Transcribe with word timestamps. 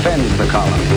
defends 0.00 0.32
the 0.38 0.48
colony. 0.48 0.88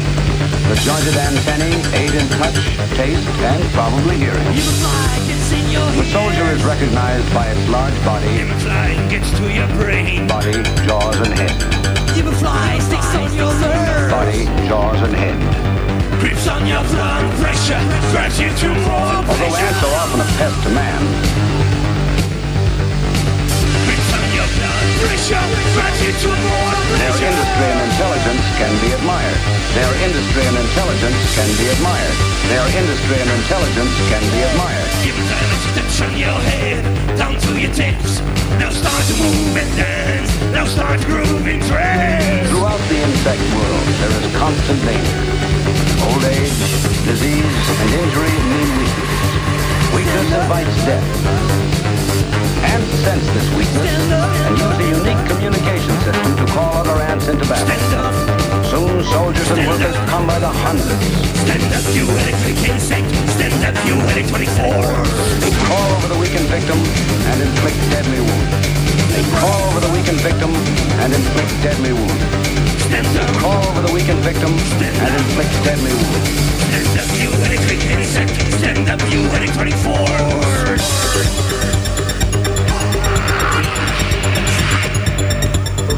The 0.71 0.79
jointed 0.79 1.19
antennae 1.19 1.75
aid 1.91 2.15
in 2.15 2.23
touch, 2.39 2.55
taste, 2.95 3.27
and 3.43 3.61
probably 3.75 4.15
hearing. 4.15 4.47
You 4.55 4.63
fly 4.79 5.19
gets 5.27 5.51
in 5.51 5.65
your 5.75 5.83
The 5.91 6.07
soldier 6.07 6.47
is 6.55 6.63
recognized 6.63 7.27
by 7.33 7.51
its 7.51 7.67
large 7.67 7.97
body, 8.05 8.31
Him 8.31 8.47
flying 8.63 9.03
gets 9.09 9.29
to 9.35 9.51
your 9.51 9.67
brain. 9.75 10.25
body, 10.27 10.55
jaws, 10.87 11.19
and 11.19 11.35
head. 11.35 11.51
You 12.15 12.31
fly 12.31 12.79
sticks 12.79 13.13
on 13.15 13.35
your 13.35 13.51
nerves. 13.59 14.07
Body, 14.07 14.47
jaws, 14.71 15.01
and 15.03 15.15
head. 15.19 15.39
Grips 16.21 16.47
on 16.47 16.65
your 16.65 16.83
blood 16.87 17.27
pressure. 17.43 17.83
Drives 18.15 18.39
you 18.39 18.47
to 18.55 18.69
more 18.87 19.19
Although 19.27 19.55
ants 19.59 19.83
are 19.83 19.95
often 19.99 20.21
a 20.23 20.29
pest 20.39 20.63
to 20.63 20.69
man, 20.71 21.03
their 27.03 27.29
industry 27.29 27.67
and 27.67 27.81
intelligence 27.91 28.45
can 28.55 28.73
be 28.79 28.89
admired. 28.93 29.39
Their 29.75 29.93
industry 30.03 30.43
and 30.47 30.57
intelligence 30.57 31.19
can 31.35 31.49
be 31.59 31.65
admired. 31.73 32.15
Their 32.47 32.67
industry 32.79 33.17
and 33.19 33.31
intelligence 33.31 33.95
can 34.07 34.23
be 34.31 34.39
admired. 34.47 34.89
Give 35.03 35.15
it 35.17 35.27
time 35.27 35.49
to 35.49 35.69
touch 35.75 35.97
on 36.07 36.13
your 36.15 36.39
head, 36.47 36.83
down 37.17 37.35
to 37.35 37.51
your 37.59 37.73
tips. 37.73 38.21
Now 38.59 38.69
start 38.69 39.03
to 39.09 39.15
move 39.19 39.55
and 39.57 39.71
dance. 39.75 40.31
Now 40.51 40.65
start 40.65 40.99
to 40.99 41.05
groove 41.05 41.43
trance. 41.67 42.49
Throughout 42.49 42.81
the 42.87 42.99
insect 43.03 43.43
world, 43.55 43.85
there 43.99 44.13
is 44.13 44.25
constant 44.37 44.79
danger. 44.87 45.21
Old 46.07 46.23
age, 46.23 46.59
disease, 47.07 47.55
and 47.81 47.89
injury 47.91 48.35
mean 48.51 48.69
weakness. 48.79 49.19
Weakness 49.95 50.29
invites 50.31 50.77
death. 50.87 51.07
Ants 52.71 52.93
sense 53.03 53.27
this 53.35 53.47
weakness 53.55 54.42
soldiers 59.43 59.59
and 59.59 59.67
workers 59.67 60.09
come 60.09 60.27
by 60.27 60.39
the 60.39 60.47
hundreds. 60.47 61.03
stand 61.43 61.67
up, 61.75 61.83
you 61.91 62.07
electric 62.07 62.57
insect. 62.63 63.07
Stand 63.35 63.59
up, 63.67 63.75
you 63.85 63.95
electronic 64.15 64.49
force. 64.55 64.87
They 65.43 65.51
crawl 65.67 65.89
over 65.99 66.07
the 66.07 66.19
weakened 66.19 66.47
victim 66.47 66.79
and 66.79 67.37
inflict 67.43 67.79
deadly 67.91 68.21
wounds. 68.23 68.55
They 69.11 69.23
crawl 69.35 69.61
over 69.67 69.79
the 69.83 69.91
weakened 69.91 70.21
victim 70.23 70.51
and 71.03 71.11
inflict 71.13 71.51
deadly 71.59 71.93
wounds. 71.93 72.23
Stand 72.87 73.07
up, 73.19 73.27
Crawl 73.39 73.63
over 73.67 73.81
the 73.81 73.93
weakened 73.93 74.23
victim 74.23 74.53
and 74.53 75.11
inflict 75.11 75.53
deadly 75.67 75.91
wounds. 75.91 76.27
stand 76.71 76.95
up, 77.03 77.09
you 77.19 77.29
electric 77.43 77.81
insect. 77.91 78.31
Stand 78.59 78.87
up, 78.89 79.01
you 79.11 79.19
electronic 79.27 79.75
force. 79.83 80.87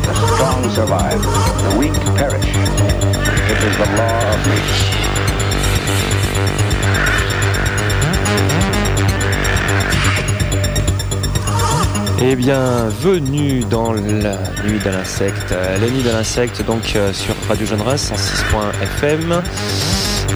The 0.02 0.14
strong 0.34 0.70
survive, 0.72 1.22
the 1.22 1.76
weak 1.78 1.96
perish. 2.18 3.35
Is 3.66 3.78
the. 3.78 4.06
Eh 12.28 12.36
bien, 12.36 12.90
dans 13.70 13.94
la 13.94 14.38
nuit 14.64 14.80
de 14.84 14.90
l'insecte, 14.90 15.52
la 15.52 15.88
nuit 15.90 16.02
de 16.02 16.10
l'insecte 16.10 16.64
donc 16.66 16.96
euh, 16.96 17.14
sur 17.14 17.36
Radio 17.48 17.66
Jeune 17.68 17.82
Reims 17.82 18.12
106.fm. 18.12 19.42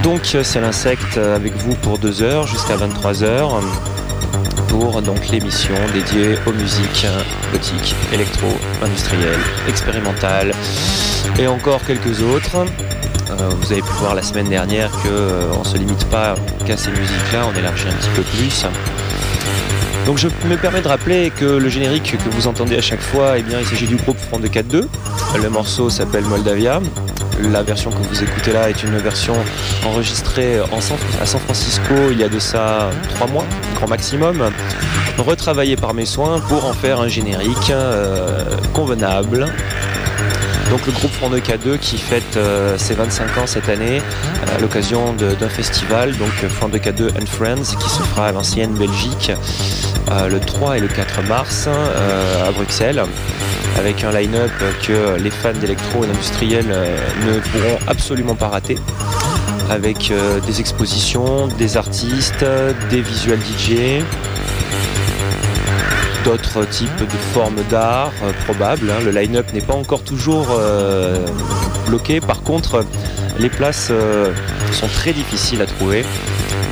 Donc 0.04 0.22
euh, 0.36 0.44
c'est 0.44 0.62
l'insecte 0.62 1.18
euh, 1.18 1.36
avec 1.36 1.56
vous 1.58 1.76
pour 1.76 1.98
deux 1.98 2.22
heures 2.22 2.46
jusqu'à 2.48 2.76
23 2.76 3.24
heures 3.24 3.62
pour 4.68 5.02
donc 5.02 5.30
l'émission 5.30 5.76
dédiée 5.94 6.36
aux 6.46 6.54
musiques 6.54 7.08
gothiques, 7.52 7.96
électro, 8.14 8.48
industrielles, 8.84 9.40
expérimentales 9.68 10.52
et 11.40 11.48
encore 11.48 11.82
quelques 11.86 12.22
autres. 12.22 12.66
Euh, 13.40 13.50
vous 13.62 13.72
avez 13.72 13.82
pu 13.82 13.92
voir 14.00 14.16
la 14.16 14.24
semaine 14.24 14.50
dernière 14.50 14.92
que 15.04 15.08
euh, 15.08 15.52
on 15.60 15.64
se 15.64 15.78
limite 15.78 16.06
pas 16.06 16.36
qu'à 16.66 16.76
ces 16.76 16.92
musiques-là, 16.92 17.46
on 17.50 17.58
élargit 17.58 17.88
un 17.88 17.94
petit 17.94 18.10
peu 18.16 18.22
plus. 18.22 18.66
Donc 20.06 20.18
je 20.18 20.28
me 20.48 20.58
permets 20.58 20.82
de 20.82 20.88
rappeler 20.88 21.32
que 21.32 21.46
le 21.46 21.70
générique 21.70 22.18
que 22.18 22.30
vous 22.30 22.48
entendez 22.48 22.78
à 22.78 22.82
chaque 22.82 23.02
fois, 23.02 23.38
eh 23.38 23.44
bien, 23.44 23.60
il 23.60 23.66
s'agit 23.66 23.88
du 23.88 23.96
groupe 23.96 24.18
Front 24.18 24.40
de 24.40 24.48
4-2. 24.48 24.88
Le 25.42 25.50
morceau 25.50 25.90
s'appelle 25.90 26.24
Moldavia. 26.26 26.82
La 27.42 27.64
version 27.64 27.92
que 27.92 27.98
vous 27.98 28.24
écoutez 28.24 28.52
là 28.52 28.70
est 28.70 28.84
une 28.84 28.98
version 28.98 29.36
enregistrée 29.86 30.60
en 30.60 30.80
à 31.22 31.26
San 31.26 31.40
Francisco 31.40 31.94
il 32.12 32.20
y 32.20 32.24
a 32.24 32.28
de 32.28 32.40
ça 32.40 32.90
trois 33.16 33.28
mois, 33.28 33.46
grand 33.76 33.88
maximum, 33.88 34.52
retravaillée 35.18 35.78
par 35.78 35.94
mes 35.94 36.06
soins 36.06 36.40
pour 36.42 36.66
en 36.66 36.74
faire 36.74 37.00
un 37.00 37.08
générique 37.08 37.70
euh, 37.70 38.44
convenable. 38.74 39.48
Donc 40.70 40.86
le 40.86 40.92
groupe 40.92 41.12
Front 41.12 41.30
de 41.30 41.40
K2 41.40 41.78
qui 41.80 41.98
fête 41.98 42.38
euh, 42.38 42.78
ses 42.78 42.94
25 42.94 43.38
ans 43.38 43.48
cette 43.48 43.70
année 43.70 44.02
à 44.56 44.60
l'occasion 44.60 45.14
d'un 45.14 45.50
festival, 45.50 46.16
donc 46.18 46.32
Front 46.48 46.70
de 46.70 46.78
K2 46.78 47.10
and 47.20 47.26
Friends, 47.26 47.76
qui 47.80 47.90
se 47.90 48.02
fera 48.04 48.28
à 48.28 48.32
l'ancienne 48.32 48.74
Belgique 48.74 49.32
euh, 50.12 50.28
le 50.28 50.40
3 50.40 50.78
et 50.78 50.80
le 50.80 50.88
4 50.88 51.22
mars 51.28 51.68
euh, 51.68 52.48
à 52.48 52.52
Bruxelles, 52.52 53.04
avec 53.78 54.04
un 54.04 54.12
line-up 54.12 54.52
que 54.82 55.18
les 55.20 55.30
fans 55.30 55.54
d'électro 55.54 56.04
et 56.04 56.08
d'industriel 56.08 56.66
euh, 56.70 56.98
ne 57.28 57.40
pourront 57.40 57.78
absolument 57.88 58.34
pas 58.34 58.48
rater, 58.48 58.80
avec 59.70 60.12
des 60.48 60.60
expositions, 60.60 61.48
des 61.48 61.78
artistes, 61.78 62.44
des 62.90 63.02
visual 63.02 63.38
DJ, 63.38 64.04
d'autres 66.30 66.64
types 66.66 67.00
de 67.00 67.18
formes 67.34 67.64
d'art 67.72 68.12
euh, 68.22 68.32
probables. 68.46 68.92
hein. 68.92 69.02
Le 69.04 69.10
line-up 69.10 69.52
n'est 69.52 69.62
pas 69.62 69.74
encore 69.74 70.04
toujours 70.04 70.50
euh, 70.52 71.26
bloqué. 71.88 72.22
Par 72.22 72.44
contre, 72.44 72.86
les 73.40 73.50
places 73.50 73.88
euh, 73.90 74.32
sont 74.72 74.88
très 74.88 75.12
difficiles 75.12 75.60
à 75.62 75.66
trouver. 75.66 76.06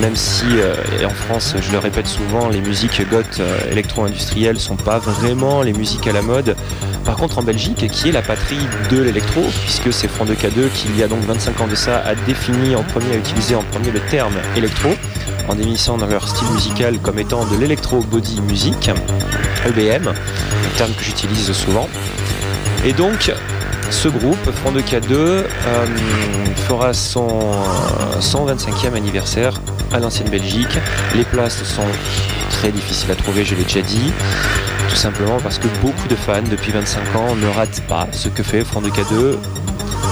Même 0.01 0.15
si, 0.15 0.45
euh, 0.49 0.75
et 1.01 1.05
en 1.05 1.09
France, 1.09 1.55
je 1.59 1.71
le 1.71 1.79
répète 1.79 2.05
souvent, 2.05 2.49
les 2.49 2.61
musiques 2.61 3.01
goth 3.09 3.39
euh, 3.39 3.57
électro-industrielles 3.71 4.59
sont 4.59 4.75
pas 4.75 4.99
vraiment 4.99 5.63
les 5.63 5.73
musiques 5.73 6.05
à 6.05 6.11
la 6.11 6.21
mode. 6.21 6.55
Par 7.03 7.15
contre, 7.15 7.39
en 7.39 7.43
Belgique, 7.43 7.87
qui 7.91 8.09
est 8.09 8.11
la 8.11 8.21
patrie 8.21 8.59
de 8.91 9.01
l'électro, 9.01 9.41
puisque 9.63 9.91
c'est 9.91 10.07
Front 10.07 10.25
de 10.25 10.35
K2 10.35 10.69
qui, 10.71 10.87
il 10.89 10.97
y 10.97 11.03
a 11.03 11.07
donc 11.07 11.21
25 11.21 11.61
ans 11.61 11.67
de 11.67 11.73
ça, 11.73 11.99
a 12.05 12.13
défini 12.13 12.75
en 12.75 12.83
premier, 12.83 13.13
a 13.13 13.17
utilisé 13.17 13.55
en 13.55 13.63
premier 13.63 13.89
le 13.89 13.99
terme 14.01 14.35
électro, 14.55 14.89
en 15.47 15.55
définissant 15.55 15.97
dans 15.97 16.07
leur 16.07 16.27
style 16.27 16.49
musical 16.49 16.99
comme 16.99 17.17
étant 17.17 17.45
de 17.45 17.57
l'électro 17.57 18.01
body 18.01 18.41
music, 18.41 18.91
EBM, 19.65 20.09
un 20.09 20.77
terme 20.77 20.91
que 20.91 21.03
j'utilise 21.03 21.51
souvent. 21.53 21.89
Et 22.85 22.93
donc, 22.93 23.31
ce 23.89 24.07
groupe, 24.07 24.51
Front 24.51 24.71
de 24.71 24.81
K2, 24.81 25.11
euh, 25.11 25.45
fera 26.67 26.93
son 26.93 27.27
euh, 27.27 28.19
125e 28.19 28.93
anniversaire 28.95 29.59
à 29.93 29.99
l'ancienne 29.99 30.29
Belgique. 30.29 30.77
Les 31.15 31.23
places 31.23 31.63
sont 31.63 31.87
très 32.49 32.71
difficiles 32.71 33.11
à 33.11 33.15
trouver, 33.15 33.45
je 33.45 33.55
l'ai 33.55 33.63
déjà 33.63 33.81
dit. 33.81 34.11
Tout 34.89 34.95
simplement 34.95 35.39
parce 35.41 35.57
que 35.57 35.67
beaucoup 35.81 36.07
de 36.07 36.15
fans 36.15 36.41
depuis 36.49 36.71
25 36.71 37.15
ans 37.15 37.35
ne 37.35 37.47
ratent 37.47 37.83
pas 37.87 38.07
ce 38.11 38.29
que 38.29 38.43
fait 38.43 38.63
Front 38.63 38.81
de 38.81 38.89
K2. 38.89 39.37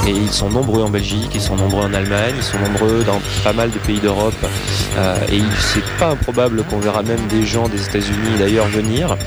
Et 0.08 0.12
ils 0.12 0.32
sont 0.32 0.50
nombreux 0.50 0.84
en 0.84 0.90
Belgique, 0.90 1.32
ils 1.34 1.42
sont 1.42 1.56
nombreux 1.56 1.84
en 1.84 1.94
Allemagne, 1.94 2.36
ils 2.38 2.44
sont 2.44 2.60
nombreux 2.60 3.04
dans 3.04 3.20
pas 3.44 3.54
mal 3.54 3.72
de 3.72 3.80
pays 3.80 4.00
d'Europe. 4.00 4.36
Euh, 4.98 5.16
et 5.32 5.42
c'est 5.60 5.84
pas 5.98 6.10
improbable 6.10 6.64
qu'on 6.70 6.78
verra 6.78 7.02
même 7.02 7.26
des 7.28 7.46
gens 7.46 7.68
des 7.68 7.84
États-Unis 7.84 8.38
d'ailleurs 8.38 8.68
venir. 8.68 9.18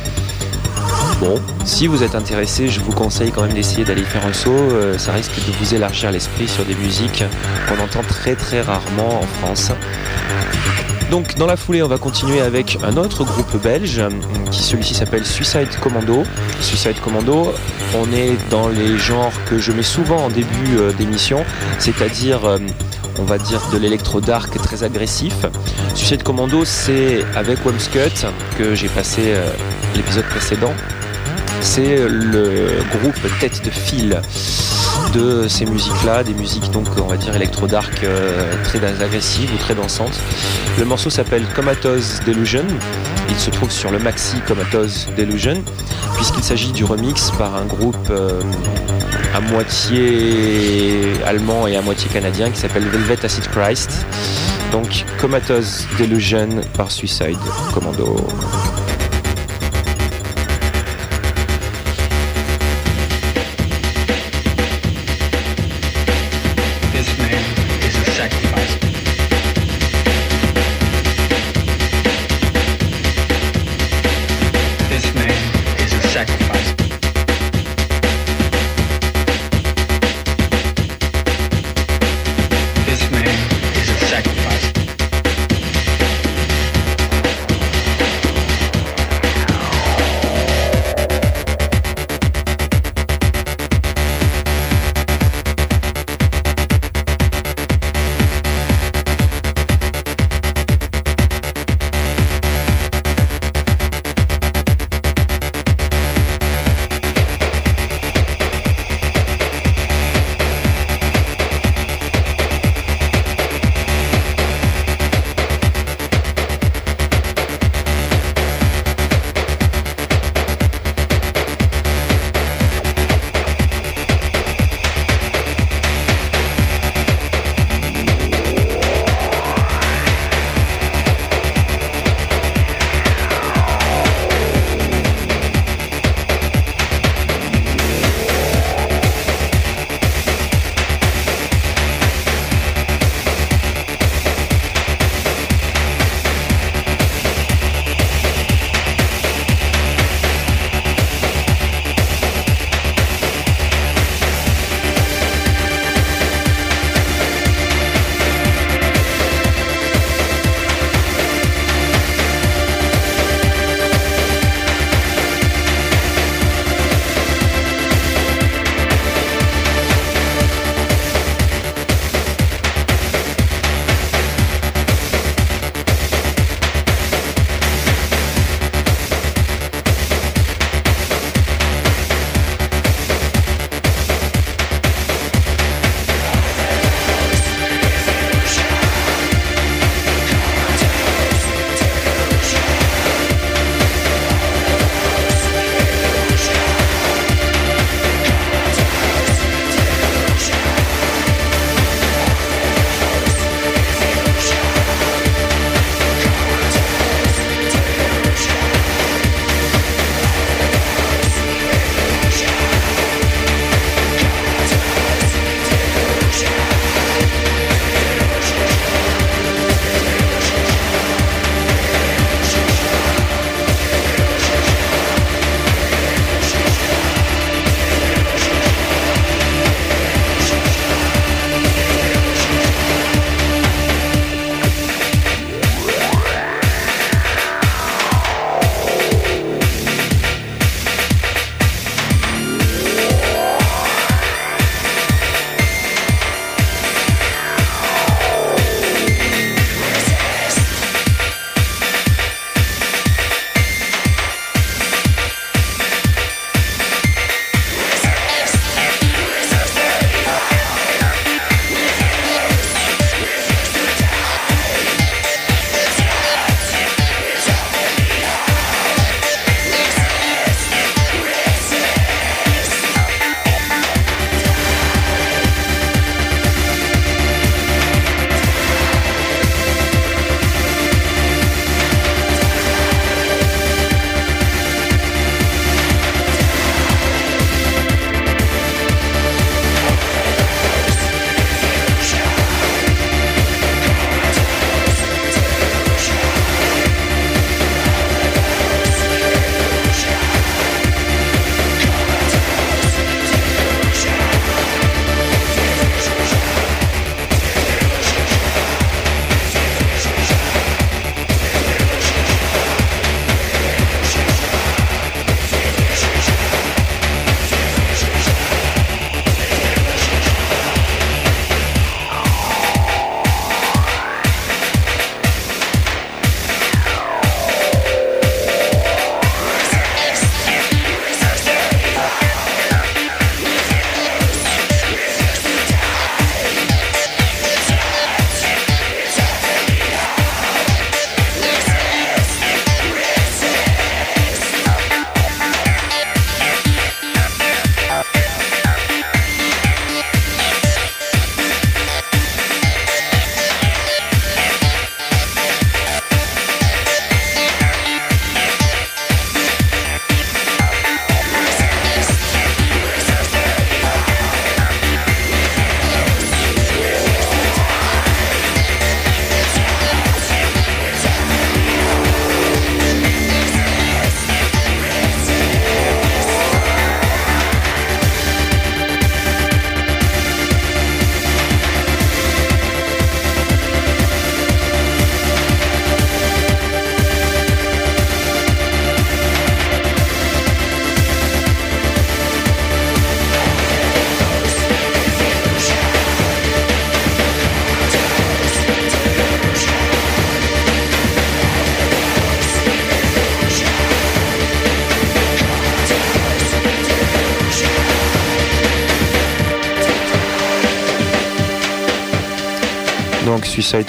Bon, 1.20 1.40
si 1.64 1.88
vous 1.88 2.04
êtes 2.04 2.14
intéressé, 2.14 2.68
je 2.68 2.78
vous 2.78 2.92
conseille 2.92 3.32
quand 3.32 3.42
même 3.42 3.52
d'essayer 3.52 3.84
d'aller 3.84 4.04
faire 4.04 4.24
un 4.24 4.32
saut. 4.32 4.52
Euh, 4.52 4.96
ça 4.98 5.12
risque 5.12 5.34
de 5.34 5.52
vous 5.58 5.74
élargir 5.74 6.12
l'esprit 6.12 6.46
sur 6.46 6.64
des 6.64 6.76
musiques 6.76 7.24
qu'on 7.68 7.82
entend 7.82 8.02
très 8.06 8.36
très 8.36 8.60
rarement 8.60 9.20
en 9.20 9.26
France. 9.40 9.72
Donc 11.10 11.34
dans 11.34 11.46
la 11.46 11.56
foulée, 11.56 11.82
on 11.82 11.88
va 11.88 11.98
continuer 11.98 12.40
avec 12.40 12.78
un 12.84 12.96
autre 12.96 13.24
groupe 13.24 13.60
belge, 13.60 14.00
qui 14.52 14.62
celui-ci 14.62 14.94
s'appelle 14.94 15.26
Suicide 15.26 15.68
Commando. 15.82 16.22
Suicide 16.60 17.00
Commando, 17.02 17.52
on 17.96 18.12
est 18.12 18.36
dans 18.48 18.68
les 18.68 18.96
genres 18.96 19.32
que 19.50 19.58
je 19.58 19.72
mets 19.72 19.82
souvent 19.82 20.26
en 20.26 20.28
début 20.28 20.76
euh, 20.76 20.92
d'émission, 20.92 21.44
c'est-à-dire 21.80 22.44
euh, 22.44 22.58
on 23.18 23.24
va 23.24 23.38
dire 23.38 23.60
de 23.72 23.78
l'électro 23.78 24.20
dark 24.20 24.56
très 24.62 24.84
agressif. 24.84 25.34
Suicide 25.96 26.22
Commando, 26.22 26.64
c'est 26.64 27.24
avec 27.34 27.66
Wamscut 27.66 28.28
que 28.56 28.76
j'ai 28.76 28.88
passé 28.88 29.34
l'épisode 29.96 30.26
précédent. 30.26 30.72
C'est 31.60 32.08
le 32.08 32.68
groupe 32.98 33.18
tête 33.40 33.64
de 33.64 33.70
file 33.70 34.20
de 35.14 35.48
ces 35.48 35.64
musiques-là, 35.64 36.22
des 36.22 36.34
musiques 36.34 36.70
donc 36.70 36.86
on 36.98 37.06
va 37.06 37.16
dire 37.16 37.34
électro-dark 37.34 38.04
euh, 38.04 38.52
très 38.64 38.84
agressives 39.02 39.50
ou 39.54 39.56
très 39.58 39.74
dansantes. 39.74 40.18
Le 40.78 40.84
morceau 40.84 41.10
s'appelle 41.10 41.44
Comatose 41.54 42.20
Delusion. 42.26 42.64
Il 43.30 43.36
se 43.36 43.50
trouve 43.50 43.70
sur 43.70 43.90
le 43.90 43.98
maxi 43.98 44.36
Comatose 44.46 45.08
Delusion, 45.16 45.62
puisqu'il 46.16 46.42
s'agit 46.42 46.72
du 46.72 46.84
remix 46.84 47.30
par 47.32 47.56
un 47.56 47.64
groupe 47.64 47.96
euh, 48.10 48.40
à 49.34 49.40
moitié 49.40 51.12
allemand 51.26 51.66
et 51.66 51.76
à 51.76 51.82
moitié 51.82 52.08
canadien 52.10 52.50
qui 52.50 52.58
s'appelle 52.58 52.84
Velvet 52.84 53.24
Acid 53.24 53.46
Christ. 53.48 54.06
Donc 54.72 55.04
Comatose 55.20 55.86
Delusion 55.98 56.48
par 56.74 56.90
Suicide 56.90 57.38
Commando. 57.72 58.16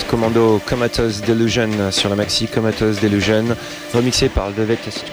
Commando 0.10 0.60
Comatose 0.66 1.22
Delusion 1.22 1.70
sur 1.92 2.10
la 2.10 2.18
maxi 2.18 2.48
Comatose 2.48 3.00
Delusion, 3.00 3.46
remixé 3.94 4.28
par 4.28 4.52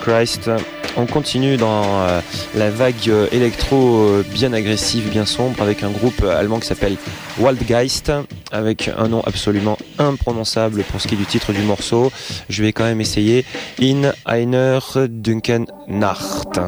Christ. 0.01 0.49
On 0.97 1.05
continue 1.05 1.55
dans 1.55 1.83
euh, 2.01 2.19
la 2.53 2.69
vague 2.69 2.95
euh, 3.07 3.27
électro 3.31 3.77
euh, 3.77 4.25
bien 4.29 4.51
agressive, 4.51 5.09
bien 5.09 5.25
sombre, 5.25 5.61
avec 5.61 5.83
un 5.83 5.89
groupe 5.89 6.21
allemand 6.21 6.59
qui 6.59 6.67
s'appelle 6.67 6.97
Waldgeist, 7.39 8.11
avec 8.51 8.89
un 8.97 9.07
nom 9.07 9.21
absolument 9.21 9.77
imprononçable 9.99 10.83
pour 10.83 10.99
ce 10.99 11.07
qui 11.07 11.15
est 11.15 11.17
du 11.17 11.25
titre 11.25 11.53
du 11.53 11.61
morceau. 11.61 12.11
Je 12.49 12.61
vais 12.61 12.73
quand 12.73 12.83
même 12.83 12.99
essayer 12.99 13.45
In 13.81 14.11
einer 14.25 14.79
Dunken 15.07 15.65
Nacht. 15.87 16.59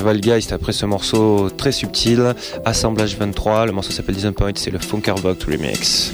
Valgeist 0.00 0.52
après 0.52 0.72
ce 0.72 0.86
morceau 0.86 1.50
très 1.50 1.72
subtil, 1.72 2.34
Assemblage 2.64 3.16
23, 3.16 3.66
le 3.66 3.72
morceau 3.72 3.92
s'appelle 3.92 4.16
Point, 4.32 4.52
c'est 4.56 4.70
le 4.70 4.78
Funkerbox 4.78 5.44
Remix. 5.44 6.12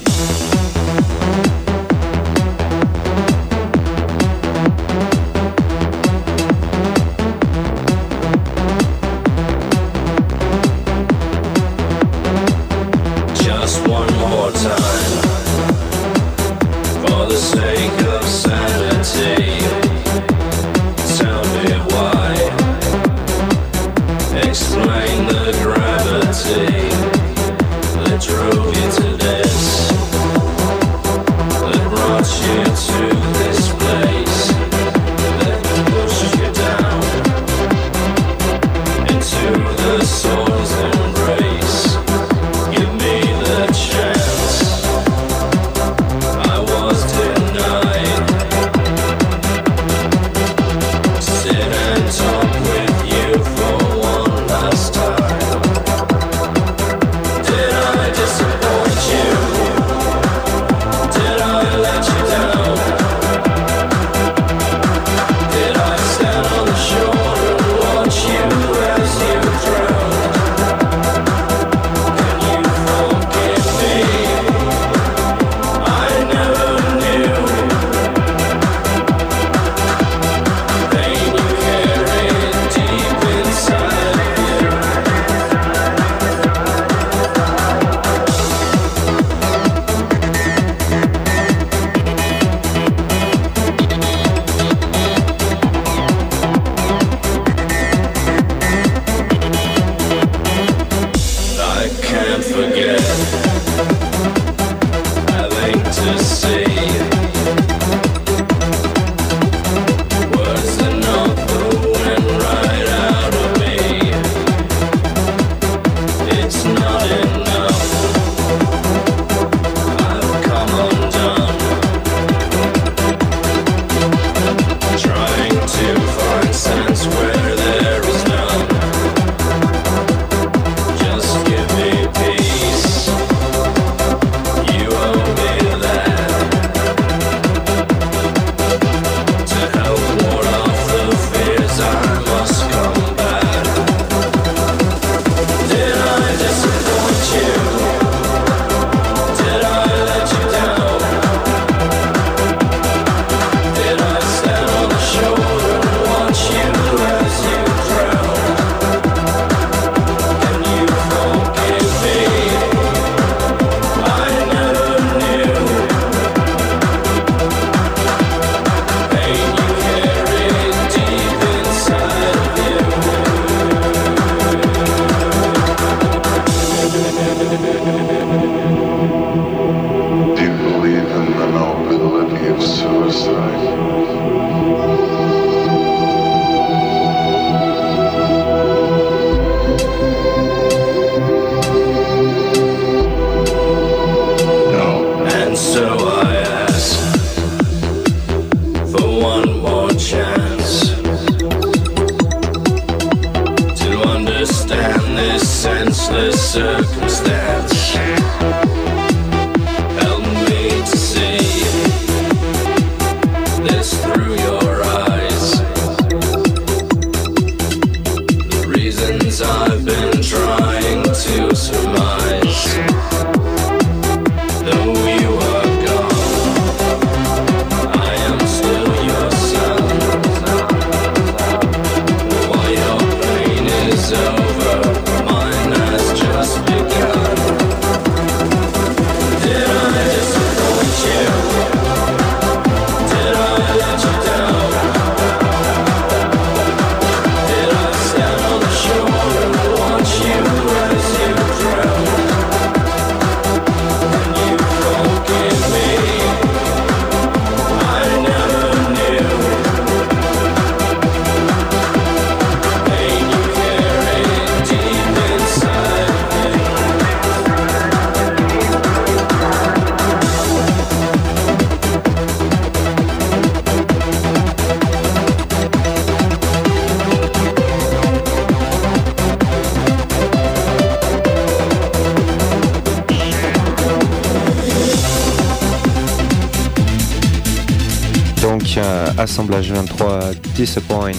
Assemblage 289.37 289.71
23 289.71 290.21
Disappoint. 290.55 291.13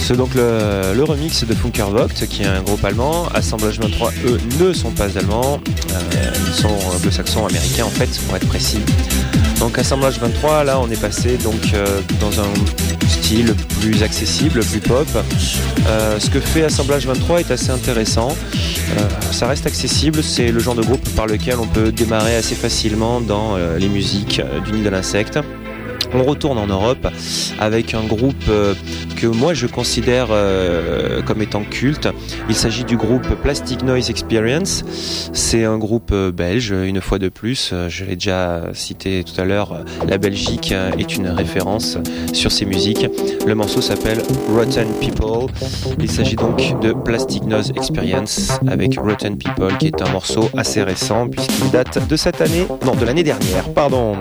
C'est 0.00 0.16
donc 0.16 0.34
le, 0.34 1.04
remix 1.04 1.44
de 1.44 1.54
Funkervogt, 1.54 2.26
qui 2.28 2.42
est 2.42 2.46
un 2.46 2.62
groupe 2.62 2.84
allemand. 2.84 3.28
Assemblage 3.32 3.78
23, 3.78 4.10
eux, 4.26 4.40
ne 4.58 4.72
sont 4.72 4.90
pas 4.90 5.16
allemands. 5.16 5.60
Euh, 5.92 6.30
ils 6.48 6.52
sont 6.52 6.66
anglo-saxons 6.66 7.46
américains, 7.46 7.84
en 7.84 7.90
fait, 7.90 8.08
pour 8.26 8.34
être 8.34 8.48
précis. 8.48 8.80
Donc 9.60 9.78
Assemblage 9.78 10.18
23, 10.18 10.64
là, 10.64 10.80
on 10.80 10.90
est 10.90 11.00
passé 11.00 11.38
euh, 11.46 12.00
dans 12.18 12.40
un 12.40 13.08
style 13.08 13.54
plus 13.80 14.02
accessible, 14.02 14.58
plus 14.64 14.80
pop. 14.80 15.06
Euh, 15.86 16.18
ce 16.18 16.28
que 16.28 16.40
fait 16.40 16.64
Assemblage 16.64 17.06
23 17.06 17.38
est 17.38 17.52
assez 17.52 17.70
intéressant. 17.70 18.36
ça 19.30 19.46
reste 19.46 19.66
accessible, 19.66 20.24
c'est 20.24 20.50
le 20.50 20.58
genre 20.58 20.74
de 20.74 20.82
groupe 20.82 21.08
par 21.10 21.28
lequel 21.28 21.60
on 21.60 21.68
peut 21.68 21.92
démarrer 21.92 22.34
assez 22.34 22.56
facilement 22.56 23.20
dans 23.20 23.56
les 23.78 23.88
musiques 23.88 24.42
du 24.64 24.72
nid 24.72 24.82
de 24.82 24.88
l'insecte. 24.88 25.38
On 26.14 26.24
retourne 26.24 26.58
en 26.58 26.66
Europe 26.66 27.08
avec 27.58 27.94
un 27.94 28.02
groupe 28.02 28.34
euh, 28.48 28.74
que 29.16 29.26
moi 29.26 29.54
je 29.54 29.66
considère 29.66 30.28
euh, 30.30 31.22
comme 31.22 31.40
étant 31.40 31.62
culte. 31.62 32.08
Il 32.48 32.54
s'agit 32.54 32.84
du 32.84 32.96
groupe 32.96 33.26
Plastic 33.42 33.82
Noise 33.82 34.10
Experience. 34.10 34.84
C'est 35.32 35.64
un 35.64 35.78
groupe 35.78 36.10
euh, 36.12 36.30
belge, 36.30 36.70
une 36.70 37.00
fois 37.00 37.18
de 37.18 37.28
plus. 37.28 37.72
Je 37.88 38.04
l'ai 38.04 38.16
déjà 38.16 38.64
cité 38.74 39.24
tout 39.24 39.40
à 39.40 39.44
l'heure. 39.44 39.84
La 40.06 40.18
Belgique 40.18 40.74
est 40.98 41.16
une 41.16 41.28
référence 41.28 41.98
sur 42.32 42.52
ces 42.52 42.66
musiques. 42.66 43.06
Le 43.46 43.54
morceau 43.54 43.80
s'appelle 43.80 44.22
Rotten 44.54 44.88
People. 45.00 45.50
Il 45.98 46.10
s'agit 46.10 46.36
donc 46.36 46.78
de 46.80 46.92
Plastic 46.92 47.44
Noise 47.44 47.72
Experience 47.76 48.52
avec 48.66 48.98
Rotten 48.98 49.38
People, 49.38 49.76
qui 49.78 49.86
est 49.86 50.02
un 50.02 50.10
morceau 50.10 50.50
assez 50.56 50.82
récent 50.82 51.28
puisqu'il 51.28 51.70
date 51.70 52.06
de 52.06 52.16
cette 52.16 52.40
année, 52.40 52.66
non, 52.84 52.94
de 52.94 53.04
l'année 53.04 53.24
dernière, 53.24 53.72
pardon. 53.74 54.16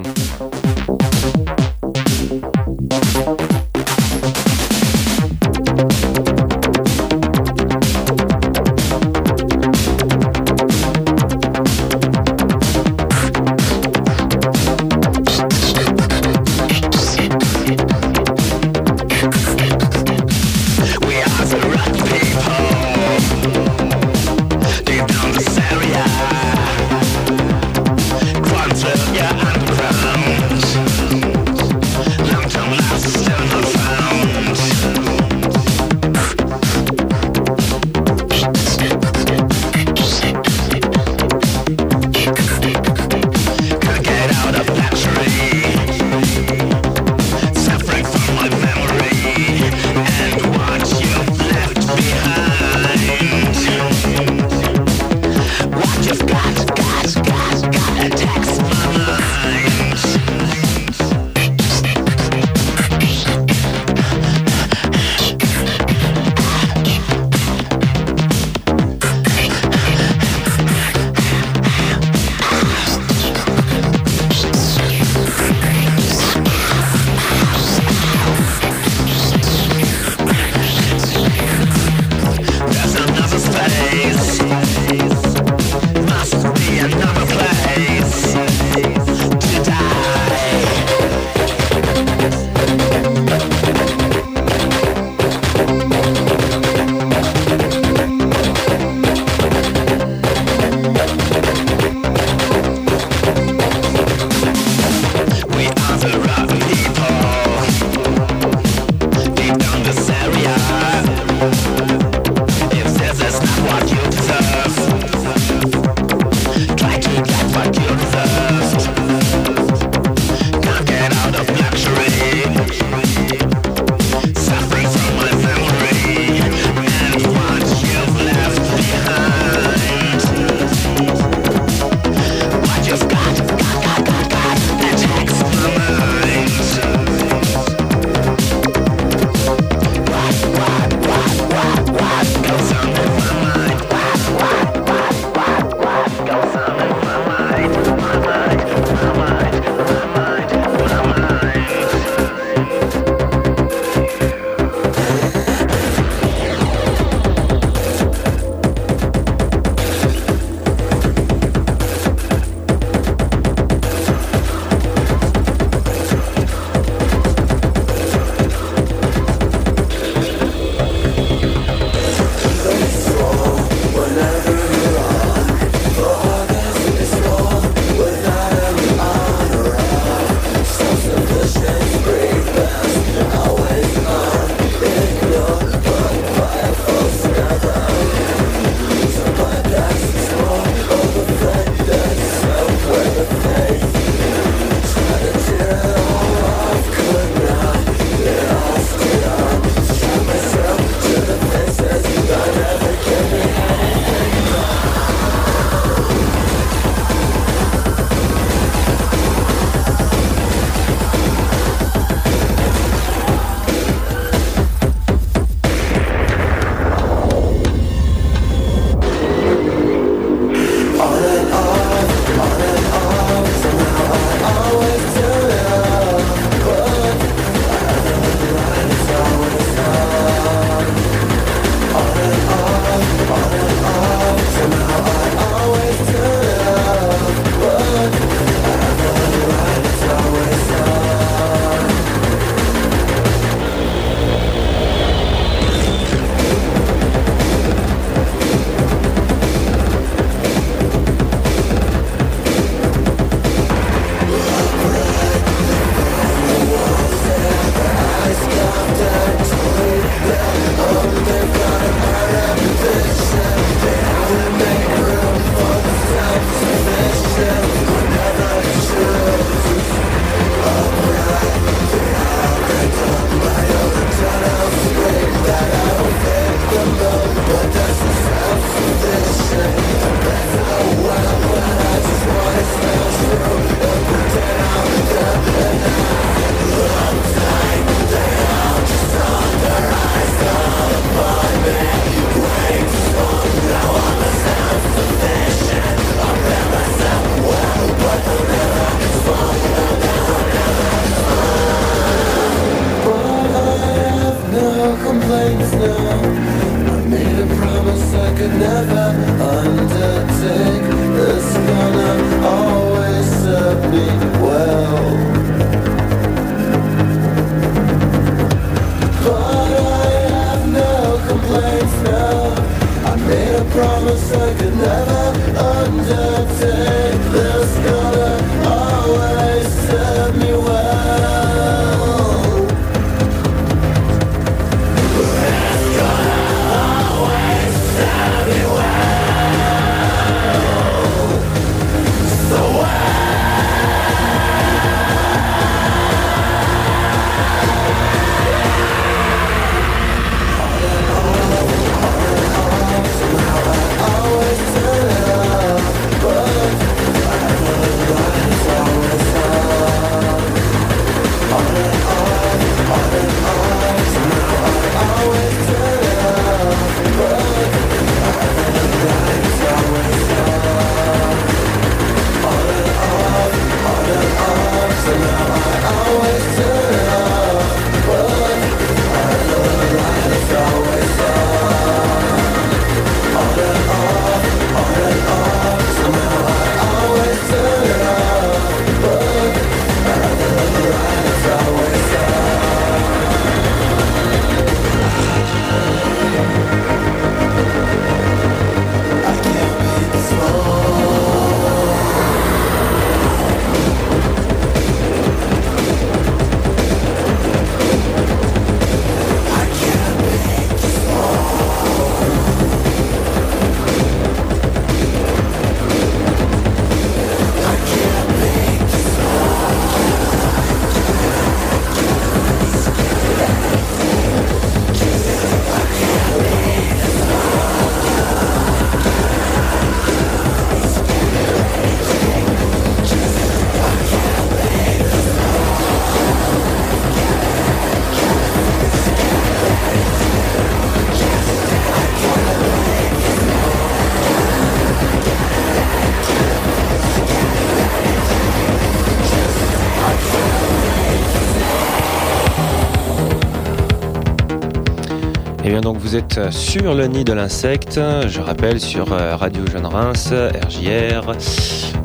Bien 455.71 455.79
donc 455.79 455.99
vous 455.99 456.17
êtes 456.17 456.51
sur 456.51 456.93
le 456.93 457.07
nid 457.07 457.23
de 457.23 457.31
l'insecte, 457.31 457.97
je 458.27 458.41
rappelle 458.41 458.81
sur 458.81 459.13
euh, 459.13 459.37
Radio 459.37 459.65
Jeune 459.71 459.85
Reims, 459.85 460.33
RJR. 460.33 461.31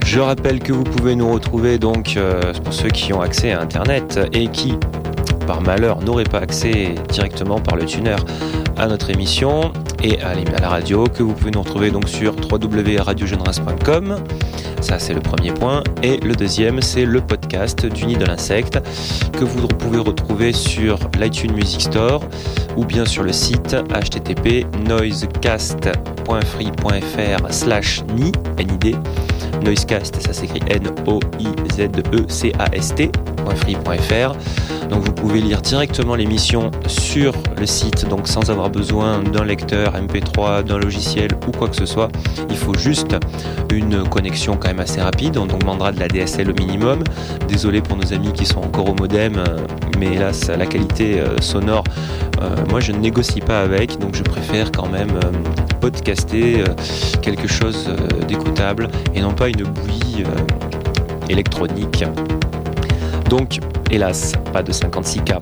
Je 0.04 0.20
rappelle 0.20 0.60
que 0.60 0.72
vous 0.72 0.84
pouvez 0.84 1.16
nous 1.16 1.32
retrouver 1.32 1.76
donc 1.76 2.14
euh, 2.16 2.52
pour 2.62 2.72
ceux 2.72 2.90
qui 2.90 3.12
ont 3.12 3.20
accès 3.20 3.50
à 3.50 3.60
internet 3.60 4.20
et 4.32 4.46
qui 4.46 4.76
par 5.48 5.62
malheur 5.62 6.00
n'auraient 6.00 6.22
pas 6.22 6.38
accès 6.38 6.94
directement 7.10 7.58
par 7.58 7.74
le 7.74 7.86
tuner 7.86 8.14
à 8.76 8.86
notre 8.86 9.10
émission 9.10 9.72
et 10.00 10.22
à 10.22 10.34
la 10.60 10.68
radio 10.68 11.02
que 11.08 11.24
vous 11.24 11.32
pouvez 11.32 11.50
nous 11.50 11.62
retrouver 11.62 11.90
donc 11.90 12.08
sur 12.08 12.36
www.radiojeunereims.com 12.36 14.18
ça, 14.80 15.00
c'est 15.00 15.14
le 15.14 15.20
premier 15.20 15.52
point. 15.52 15.82
Et 16.04 16.18
le 16.18 16.36
deuxième, 16.36 16.80
c'est 16.80 17.06
le 17.06 17.20
podcast 17.20 17.35
du 17.46 18.06
Nid 18.06 18.18
de 18.18 18.24
l'insecte 18.24 18.80
que 19.32 19.44
vous 19.44 19.68
pouvez 19.68 19.98
retrouver 19.98 20.52
sur 20.52 20.98
l'iTunes 21.18 21.52
Music 21.52 21.82
Store 21.82 22.20
ou 22.76 22.84
bien 22.84 23.04
sur 23.04 23.22
le 23.22 23.32
site 23.32 23.76
http 23.90 24.66
noisecast.free.fr 24.86 27.52
slash 27.52 28.02
ni, 28.16 28.32
NID. 28.58 28.96
Noisecast, 29.62 30.20
ça 30.20 30.32
s'écrit 30.32 30.60
Donc 34.90 35.04
vous 35.04 35.12
pouvez 35.12 35.40
lire 35.40 35.60
directement 35.62 36.14
l'émission 36.14 36.70
sur 36.86 37.32
le 37.58 37.66
site, 37.66 38.08
donc 38.08 38.28
sans 38.28 38.50
avoir 38.50 38.70
besoin 38.70 39.22
d'un 39.22 39.44
lecteur 39.44 39.94
MP3, 39.94 40.62
d'un 40.62 40.78
logiciel 40.78 41.30
ou 41.46 41.50
quoi 41.50 41.68
que 41.68 41.76
ce 41.76 41.86
soit. 41.86 42.08
Il 42.50 42.56
faut 42.56 42.74
juste 42.74 43.16
une 43.72 44.08
connexion 44.08 44.56
quand 44.56 44.68
même 44.68 44.80
assez 44.80 45.00
rapide. 45.00 45.38
On 45.38 45.46
demandera 45.46 45.92
de 45.92 46.00
la 46.00 46.08
DSL 46.08 46.50
au 46.50 46.54
minimum. 46.54 47.02
Désolé 47.48 47.80
pour 47.80 47.96
nos 47.96 48.12
amis 48.12 48.32
qui 48.32 48.46
sont 48.46 48.60
encore 48.60 48.88
au 48.88 48.94
modem, 48.94 49.42
mais 49.98 50.14
hélas 50.14 50.48
la 50.48 50.66
qualité 50.66 51.20
euh, 51.20 51.40
sonore, 51.40 51.84
euh, 52.40 52.54
moi 52.70 52.80
je 52.80 52.92
ne 52.92 52.98
négocie 52.98 53.40
pas 53.40 53.60
avec, 53.60 53.98
donc 53.98 54.14
je 54.14 54.22
préfère 54.22 54.70
quand 54.72 54.88
même 54.88 55.10
euh, 55.24 55.32
podcaster 55.80 56.64
quelque 57.22 57.48
chose 57.48 57.90
d'écoutable 58.26 58.88
et 59.14 59.20
non 59.20 59.32
pas 59.32 59.48
une 59.48 59.62
bouillie 59.64 60.24
électronique. 61.28 62.04
Donc 63.28 63.58
hélas, 63.90 64.32
pas 64.52 64.62
de 64.62 64.72
56K. 64.72 65.40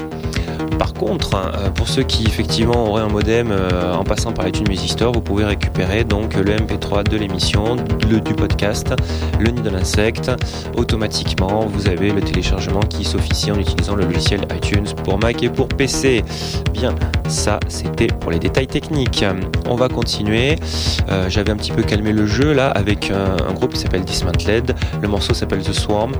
Par 0.78 0.92
contre, 0.92 1.34
euh, 1.34 1.70
pour 1.70 1.88
ceux 1.88 2.02
qui 2.02 2.26
effectivement 2.26 2.88
auraient 2.88 3.02
un 3.02 3.08
modem 3.08 3.50
euh, 3.50 3.94
en 3.94 4.04
passant 4.04 4.32
par 4.32 4.48
iTunes 4.48 4.66
Music 4.68 4.90
Store, 4.90 5.12
vous 5.12 5.20
pouvez 5.20 5.44
récupérer 5.44 6.04
donc 6.04 6.34
le 6.34 6.56
MP3 6.56 7.08
de 7.08 7.16
l'émission, 7.16 7.76
du 7.76 8.34
podcast, 8.34 8.94
le 9.38 9.50
nid 9.50 9.62
de 9.62 9.70
l'insecte. 9.70 10.30
Automatiquement, 10.76 11.66
vous 11.66 11.88
avez 11.88 12.10
le 12.10 12.20
téléchargement 12.20 12.80
qui 12.80 13.04
s'officie 13.04 13.52
en 13.52 13.58
utilisant 13.58 13.94
le 13.94 14.04
logiciel 14.04 14.40
iTunes 14.54 14.86
pour 15.04 15.18
Mac 15.18 15.42
et 15.42 15.48
pour 15.48 15.68
PC. 15.68 16.24
Bien, 16.72 16.94
ça 17.28 17.60
c'était 17.68 18.08
pour 18.08 18.30
les 18.30 18.38
détails 18.38 18.66
techniques. 18.66 19.24
On 19.68 19.76
va 19.76 19.88
continuer. 19.88 20.56
Euh, 21.08 21.28
j'avais 21.28 21.52
un 21.52 21.56
petit 21.56 21.72
peu 21.72 21.82
calmé 21.82 22.12
le 22.12 22.26
jeu 22.26 22.52
là 22.52 22.70
avec 22.70 23.10
un, 23.10 23.52
groupe 23.54 23.74
qui 23.74 23.80
s'appelle 23.80 24.04
Dismantled. 24.04 24.74
Le 25.00 25.08
morceau 25.08 25.34
s'appelle 25.34 25.62
The 25.62 25.72
Swarm. 25.72 26.12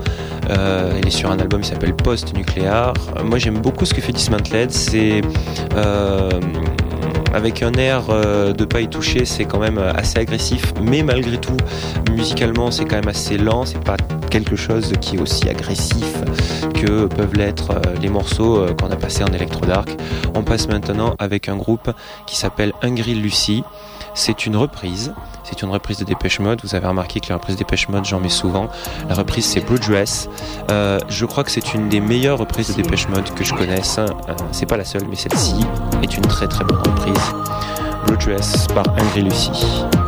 il 0.49 1.07
est 1.07 1.11
sur 1.11 1.31
un 1.31 1.39
album 1.39 1.61
qui 1.61 1.69
s'appelle 1.69 1.95
Post 1.95 2.33
Nucléaire. 2.35 2.93
moi 3.23 3.37
j'aime 3.37 3.59
beaucoup 3.59 3.85
ce 3.85 3.93
que 3.93 4.01
fait 4.01 4.13
Dismantled 4.13 4.44
c'est 4.69 5.21
euh, 5.75 6.39
avec 7.35 7.61
un 7.61 7.73
air 7.73 8.05
euh, 8.09 8.53
de 8.53 8.63
pas 8.63 8.79
y 8.79 8.87
toucher, 8.87 9.25
c'est 9.25 9.43
quand 9.43 9.59
même 9.59 9.77
assez 9.77 10.17
agressif, 10.17 10.73
mais 10.81 11.03
malgré 11.03 11.37
tout, 11.37 11.57
musicalement, 12.11 12.71
c'est 12.71 12.85
quand 12.85 12.95
même 12.95 13.09
assez 13.09 13.37
lent. 13.37 13.65
C'est 13.65 13.83
pas 13.83 13.97
quelque 14.31 14.55
chose 14.55 14.93
qui 15.01 15.17
est 15.17 15.19
aussi 15.19 15.49
agressif 15.49 16.15
que 16.73 17.07
peuvent 17.07 17.35
l'être 17.35 17.71
euh, 17.71 17.81
les 18.01 18.09
morceaux 18.09 18.65
qu'on 18.79 18.89
a 18.89 18.95
passés 18.95 19.23
en 19.23 19.33
Electro 19.33 19.65
Dark. 19.65 19.89
On 20.33 20.43
passe 20.43 20.67
maintenant 20.69 21.13
avec 21.19 21.49
un 21.49 21.57
groupe 21.57 21.91
qui 22.25 22.37
s'appelle 22.37 22.71
Hungry 22.81 23.15
Lucy. 23.15 23.63
C'est 24.15 24.45
une 24.45 24.55
reprise. 24.55 25.13
C'est 25.43 25.61
une 25.61 25.69
reprise 25.69 25.97
de 25.97 26.05
Dépêche 26.05 26.39
Mode. 26.39 26.61
Vous 26.63 26.73
avez 26.73 26.87
remarqué 26.87 27.19
que 27.19 27.27
la 27.29 27.35
reprise 27.35 27.57
Dépêche 27.57 27.89
Mode, 27.89 28.05
j'en 28.05 28.19
mets 28.19 28.29
souvent. 28.29 28.67
La 29.09 29.13
reprise, 29.13 29.45
c'est 29.45 29.59
Blue 29.59 29.77
Dress. 29.77 30.29
Euh, 30.71 30.99
je 31.09 31.25
crois 31.25 31.43
que 31.43 31.51
c'est 31.51 31.73
une 31.73 31.89
des 31.89 31.99
meilleures 31.99 32.39
reprises 32.39 32.69
de 32.69 32.81
Dépêche 32.81 33.07
Mode 33.09 33.31
que 33.35 33.43
je 33.43 33.53
connaisse. 33.53 33.97
Euh, 33.99 34.07
c'est 34.51 34.65
pas 34.65 34.77
la 34.77 34.85
seule, 34.85 35.03
mais 35.07 35.15
celle-ci 35.15 35.55
est 36.01 36.17
une 36.17 36.23
très 36.23 36.47
très 36.47 36.63
bonne 36.63 36.77
reprise. 36.77 37.24
Blue 38.05 38.17
Dress 38.17 38.67
par 38.67 38.85
Ingrid 38.97 39.25
Lucy. 39.25 40.04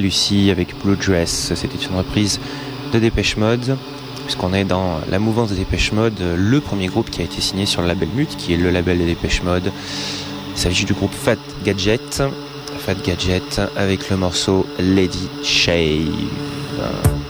Lucy 0.00 0.50
avec 0.50 0.76
Blue 0.82 0.96
Dress, 0.96 1.52
c'était 1.54 1.78
une 1.78 1.96
reprise 1.96 2.40
de 2.92 2.98
Dépêche 2.98 3.36
Mode, 3.36 3.76
puisqu'on 4.24 4.52
est 4.52 4.64
dans 4.64 5.00
la 5.10 5.18
mouvance 5.18 5.50
de 5.50 5.54
Dépêche 5.54 5.92
Mode, 5.92 6.20
le 6.36 6.60
premier 6.60 6.86
groupe 6.86 7.10
qui 7.10 7.20
a 7.20 7.24
été 7.24 7.40
signé 7.40 7.66
sur 7.66 7.82
le 7.82 7.88
label 7.88 8.08
Mute, 8.14 8.36
qui 8.36 8.54
est 8.54 8.56
le 8.56 8.70
label 8.70 8.98
de 8.98 9.04
Dépêche 9.04 9.42
Mode. 9.42 9.72
Il 10.54 10.58
s'agit 10.58 10.84
du 10.84 10.92
groupe 10.92 11.12
Fat 11.12 11.36
Gadget, 11.64 12.22
Fat 12.78 12.94
Gadget 13.04 13.60
avec 13.76 14.10
le 14.10 14.16
morceau 14.16 14.66
Lady. 14.78 15.28
Shave 15.42 17.21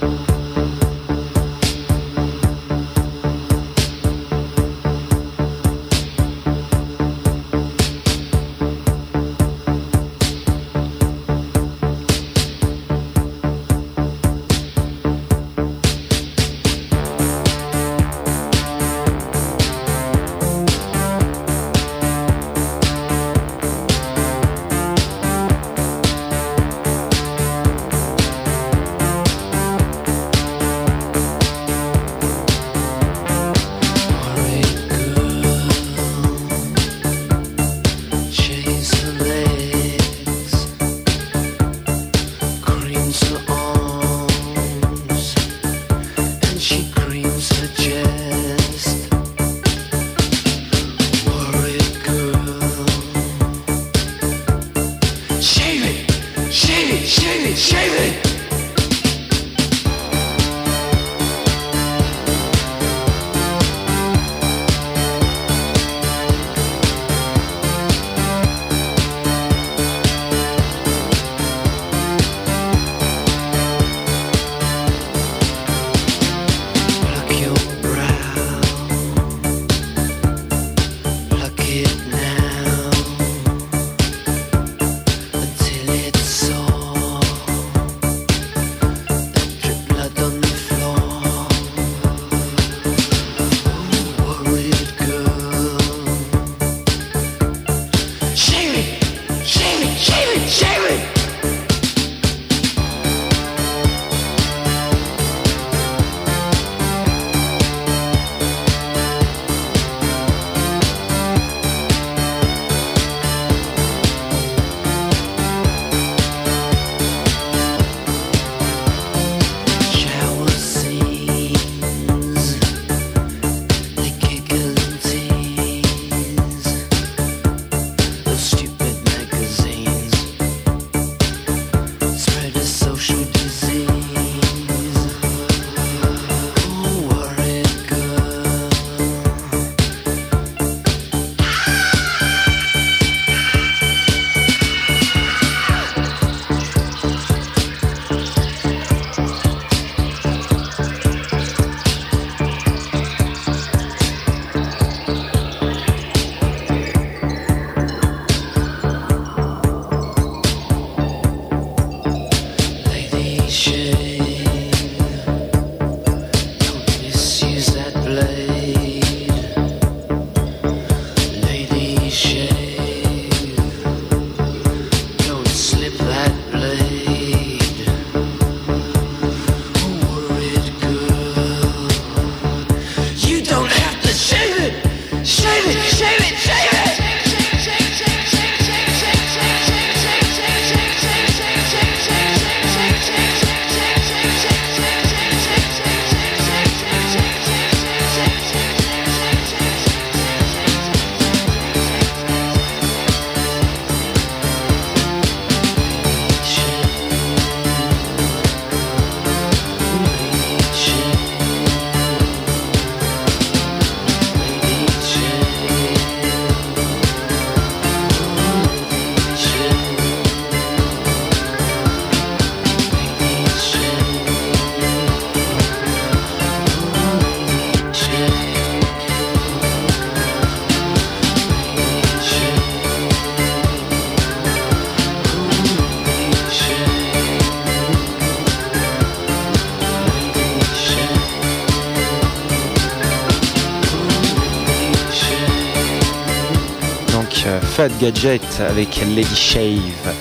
Fat 247.83 247.99
Gadget 248.01 248.61
avec 248.61 249.01
Lady 249.17 249.35
Shave. 249.35 250.15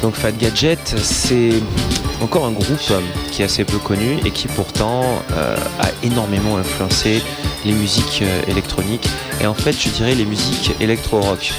Donc 0.00 0.14
Fat 0.14 0.32
Gadget, 0.32 0.94
c'est 0.96 1.50
encore 2.22 2.46
un 2.46 2.52
groupe 2.52 2.92
qui 3.30 3.42
est 3.42 3.44
assez 3.44 3.64
peu 3.64 3.76
connu 3.76 4.16
et 4.24 4.30
qui 4.30 4.48
pourtant 4.48 5.02
euh, 5.32 5.54
a 5.80 5.90
énormément 6.02 6.56
influencé 6.56 7.22
les 7.66 7.72
musiques 7.72 8.22
euh, 8.22 8.40
électroniques 8.48 9.06
et 9.42 9.46
en 9.46 9.52
fait 9.52 9.72
je 9.78 9.90
dirais 9.90 10.14
les 10.14 10.24
musiques 10.24 10.72
électro-rock. 10.80 11.52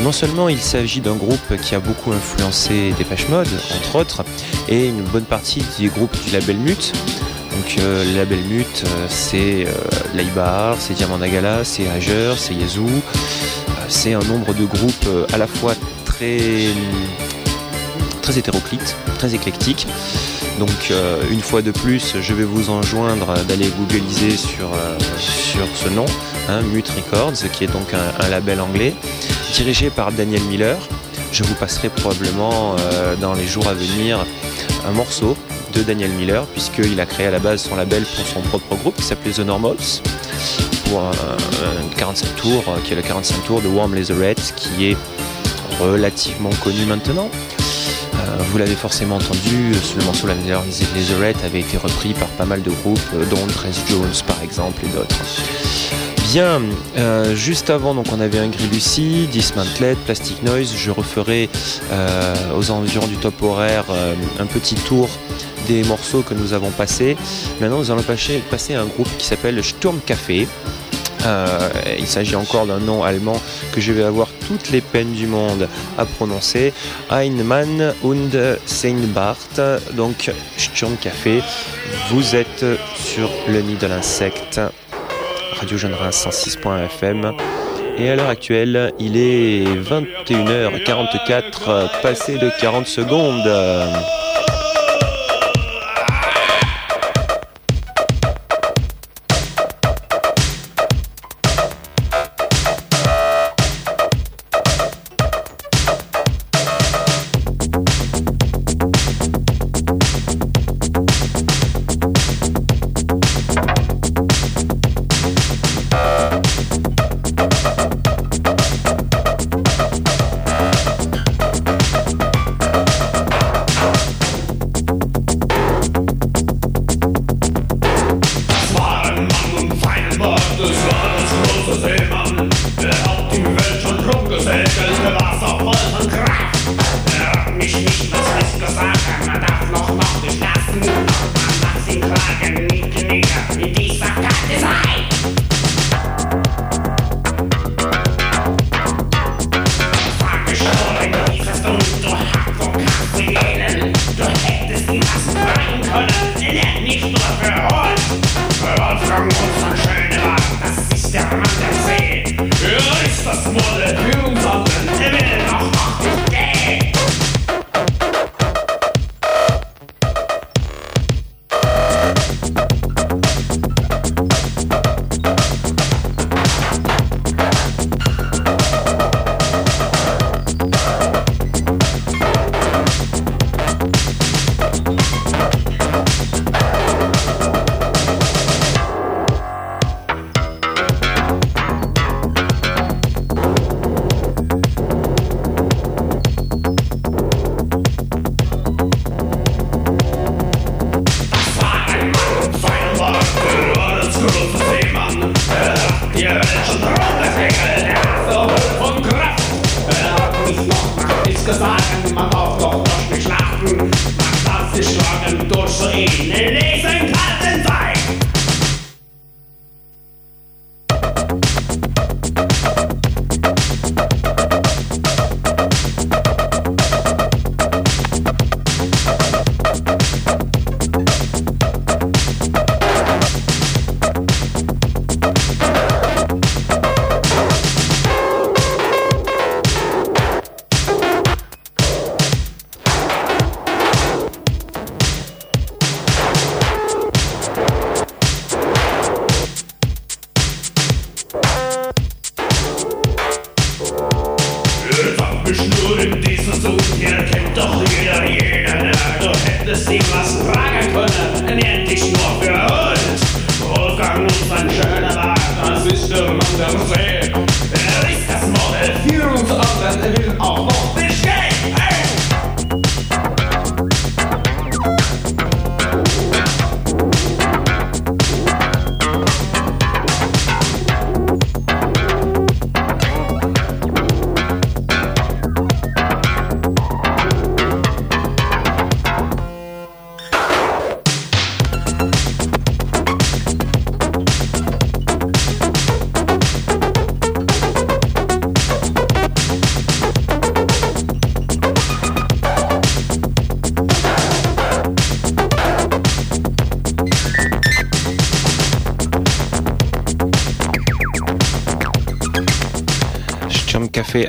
Non 0.00 0.10
seulement 0.10 0.48
il 0.48 0.58
s'agit 0.58 1.00
d'un 1.00 1.14
groupe 1.14 1.56
qui 1.62 1.76
a 1.76 1.78
beaucoup 1.78 2.10
influencé 2.10 2.92
Depeche 2.98 3.28
Mode, 3.28 3.46
entre 3.76 3.94
autres, 3.94 4.24
et 4.68 4.88
une 4.88 5.02
bonne 5.02 5.26
partie 5.26 5.62
des 5.78 5.86
groupes 5.86 6.16
du 6.24 6.32
label 6.32 6.56
Mute. 6.56 6.92
Donc 7.52 7.76
euh, 7.78 8.04
le 8.04 8.16
label 8.16 8.40
Mute, 8.40 8.84
c'est 9.08 9.64
Laibar, 10.12 10.74
c'est 10.80 10.94
Diamant 10.94 11.18
Dagala, 11.18 11.62
c'est 11.62 11.88
Hager, 11.88 12.34
c'est 12.36 12.54
Yazoo. 12.54 12.90
C'est 13.92 14.14
un 14.14 14.20
nombre 14.20 14.54
de 14.54 14.64
groupes 14.64 15.08
à 15.32 15.38
la 15.38 15.46
fois 15.46 15.74
très 16.04 16.68
très 18.22 18.38
hétéroclite, 18.38 18.96
très 19.18 19.34
éclectique. 19.34 19.86
Donc 20.58 20.90
euh, 20.90 21.22
une 21.30 21.40
fois 21.40 21.60
de 21.60 21.70
plus, 21.70 22.16
je 22.20 22.34
vais 22.34 22.44
vous 22.44 22.70
enjoindre 22.70 23.34
d'aller 23.44 23.68
googliser 23.68 24.36
sur, 24.36 24.72
euh, 24.72 24.96
sur 25.18 25.66
ce 25.74 25.88
nom, 25.88 26.06
hein, 26.48 26.62
Mute 26.72 26.90
Records, 26.90 27.50
qui 27.52 27.64
est 27.64 27.72
donc 27.72 27.92
un, 27.92 28.28
label 28.28 28.60
anglais, 28.60 28.94
dirigé 29.54 29.90
par 29.90 30.12
Daniel 30.12 30.42
Miller. 30.44 30.76
Je 31.32 31.42
vous 31.44 31.54
passerai 31.54 31.88
probablement 31.88 32.76
euh, 32.78 33.16
dans 33.16 33.34
les 33.34 33.46
jours 33.46 33.66
à 33.66 33.74
venir 33.74 34.24
un 34.86 34.92
morceau 34.92 35.36
de 35.74 35.82
Daniel 35.82 36.10
Miller, 36.12 36.46
puisqu'il 36.46 37.00
a 37.00 37.06
créé 37.06 37.26
à 37.26 37.30
la 37.30 37.38
base 37.38 37.62
son 37.62 37.74
label 37.74 38.04
pour 38.04 38.26
son 38.26 38.40
propre 38.42 38.76
groupe 38.76 38.96
qui 38.96 39.04
s'appelait 39.04 39.32
The 39.32 39.40
Normals, 39.40 40.02
45 41.96 42.36
tours, 42.36 42.64
qui 42.84 42.92
est 42.92 42.96
le 42.96 43.02
45 43.02 43.44
tours 43.44 43.62
de 43.62 43.68
Warm 43.68 43.94
Leatherette, 43.94 44.54
qui 44.56 44.90
est 44.90 44.96
relativement 45.80 46.50
connu 46.62 46.84
maintenant. 46.86 47.30
Euh, 48.14 48.42
vous 48.50 48.58
l'avez 48.58 48.74
forcément 48.74 49.16
entendu, 49.16 49.72
le 49.98 50.04
morceau 50.04 50.26
Leatherette 50.26 51.44
avait 51.44 51.60
été 51.60 51.76
repris 51.76 52.14
par 52.14 52.28
pas 52.28 52.44
mal 52.44 52.62
de 52.62 52.70
groupes, 52.70 53.00
euh, 53.14 53.24
dont 53.26 53.46
Trace 53.46 53.80
Jones 53.88 54.12
par 54.26 54.42
exemple 54.42 54.84
et 54.84 54.88
d'autres. 54.88 55.16
Bien, 56.30 56.62
euh, 56.96 57.34
juste 57.34 57.68
avant, 57.68 57.94
donc 57.94 58.06
on 58.12 58.20
avait 58.20 58.38
un 58.38 58.48
gris 58.48 58.68
Lucie, 58.72 59.28
Dismantled, 59.30 59.98
Plastic 59.98 60.42
Noise. 60.42 60.72
Je 60.74 60.90
referai 60.90 61.50
aux 62.56 62.70
environs 62.70 63.06
du 63.06 63.16
top 63.16 63.42
horaire 63.42 63.84
un 64.38 64.46
petit 64.46 64.76
tour 64.76 65.10
des 65.68 65.84
morceaux 65.84 66.22
que 66.22 66.32
nous 66.32 66.54
avons 66.54 66.70
passés. 66.70 67.18
Maintenant, 67.60 67.78
nous 67.78 67.90
allons 67.90 68.02
passer, 68.02 68.42
passer 68.50 68.74
à 68.74 68.80
un 68.80 68.86
groupe 68.86 69.08
qui 69.18 69.26
s'appelle 69.26 69.62
Sturm 69.62 70.00
Café. 70.06 70.48
Euh, 71.24 71.68
il 71.98 72.06
s'agit 72.06 72.36
encore 72.36 72.66
d'un 72.66 72.78
nom 72.78 73.02
allemand 73.02 73.40
que 73.72 73.80
je 73.80 73.92
vais 73.92 74.02
avoir 74.02 74.28
toutes 74.46 74.70
les 74.70 74.80
peines 74.80 75.12
du 75.12 75.26
monde 75.26 75.68
à 75.98 76.04
prononcer. 76.04 76.72
Einmann 77.10 77.94
und 78.02 78.36
Seinbart, 78.66 79.36
donc 79.94 80.30
Sturmcafé. 80.56 81.42
Vous 82.10 82.34
êtes 82.34 82.64
sur 82.94 83.30
le 83.48 83.60
nid 83.60 83.76
de 83.76 83.86
l'insecte, 83.86 84.60
Radio 85.58 85.78
Jeune 85.78 85.94
106.fm. 85.94 87.32
Et 87.98 88.08
à 88.08 88.16
l'heure 88.16 88.30
actuelle, 88.30 88.92
il 88.98 89.16
est 89.16 89.64
21h44, 89.64 92.00
passé 92.00 92.38
de 92.38 92.50
40 92.60 92.86
secondes. 92.86 93.48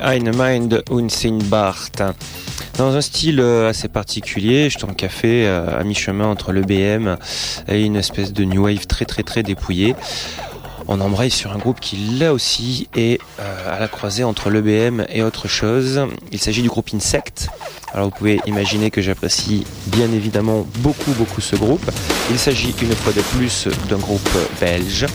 Café 0.03 0.17
Ein 0.17 0.31
Mind 0.35 0.83
Bart. 1.49 1.91
Dans 2.77 2.95
un 2.95 3.01
style 3.01 3.39
euh, 3.39 3.69
assez 3.69 3.87
particulier, 3.87 4.69
je 4.69 4.77
tombe 4.77 4.95
café 4.95 5.45
euh, 5.45 5.79
à 5.79 5.83
mi-chemin 5.83 6.25
entre 6.25 6.51
le 6.51 6.61
BM 6.61 7.17
et 7.67 7.83
une 7.83 7.95
espèce 7.95 8.33
de 8.33 8.43
new 8.43 8.63
wave 8.65 8.85
très 8.87 9.05
très 9.05 9.23
très 9.23 9.43
dépouillée. 9.43 9.95
On 10.87 10.99
embraye 10.99 11.31
sur 11.31 11.53
un 11.53 11.57
groupe 11.57 11.79
qui 11.79 11.95
là 12.19 12.33
aussi 12.33 12.89
est 12.95 13.21
euh, 13.39 13.75
à 13.75 13.79
la 13.79 13.87
croisée 13.87 14.23
entre 14.23 14.49
l'EBM 14.49 15.05
et 15.09 15.23
autre 15.23 15.47
chose. 15.47 16.01
Il 16.31 16.39
s'agit 16.39 16.61
du 16.61 16.67
groupe 16.67 16.89
Insect. 16.93 17.47
Alors 17.93 18.07
vous 18.07 18.11
pouvez 18.11 18.41
imaginer 18.47 18.91
que 18.91 19.01
j'apprécie 19.01 19.65
bien 19.87 20.11
évidemment 20.11 20.65
beaucoup 20.79 21.11
beaucoup 21.11 21.41
ce 21.41 21.55
groupe. 21.55 21.89
Il 22.31 22.39
s'agit 22.39 22.75
une 22.81 22.93
fois 22.95 23.13
de 23.13 23.21
plus 23.21 23.67
d'un 23.87 23.97
groupe 23.97 24.29
belge 24.59 25.05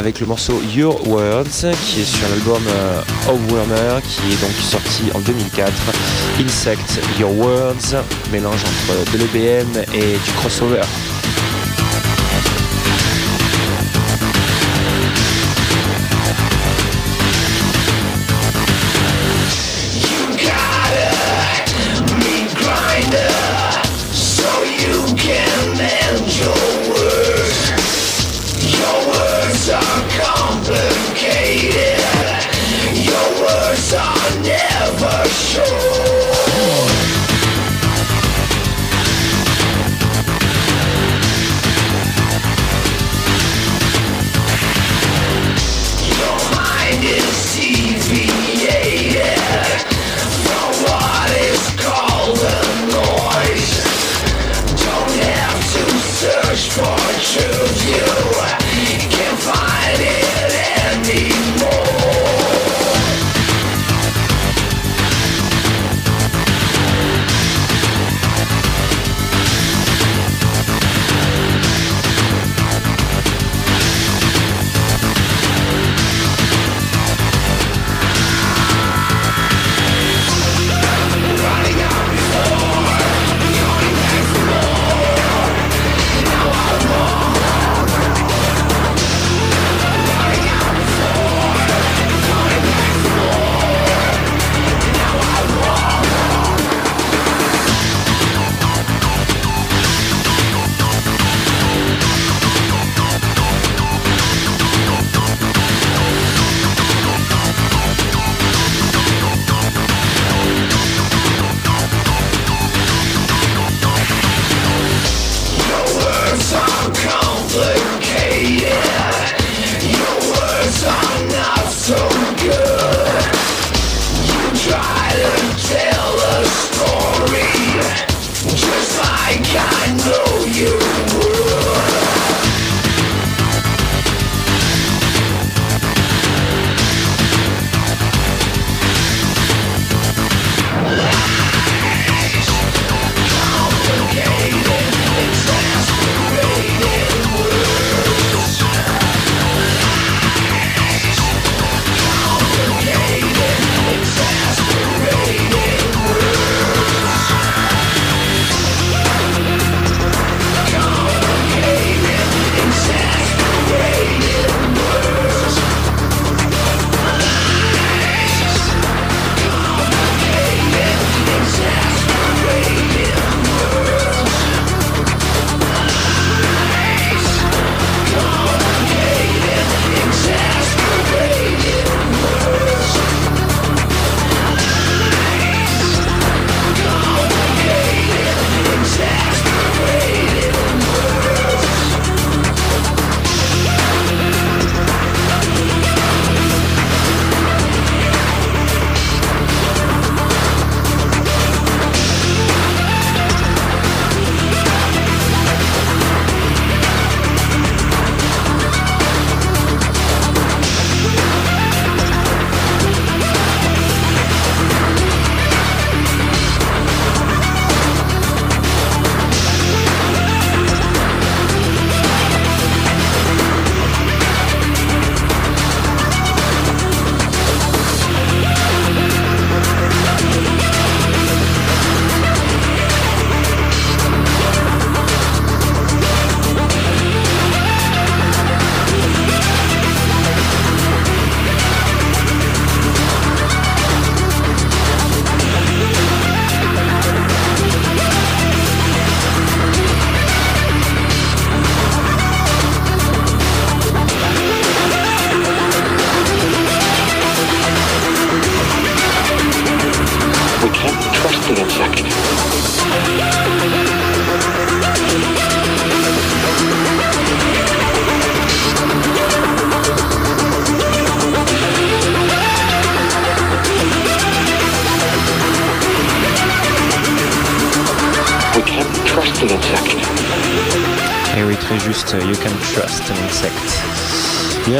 avec 0.00 0.18
le 0.18 0.26
morceau 0.26 0.62
Your 0.74 1.06
Words 1.08 1.76
qui 1.84 2.00
est 2.00 2.04
sur 2.04 2.26
l'album 2.30 2.62
euh, 2.66 3.02
Of 3.28 3.52
Warner 3.52 4.00
qui 4.02 4.32
est 4.32 4.40
donc 4.40 4.56
sorti 4.62 5.02
en 5.14 5.20
2004. 5.20 5.70
Insect, 6.40 7.00
Your 7.18 7.36
Words, 7.36 8.02
mélange 8.32 8.60
entre 8.62 9.12
de 9.12 9.18
l'EBM 9.18 9.84
et 9.92 10.12
du 10.12 10.32
crossover. 10.38 10.80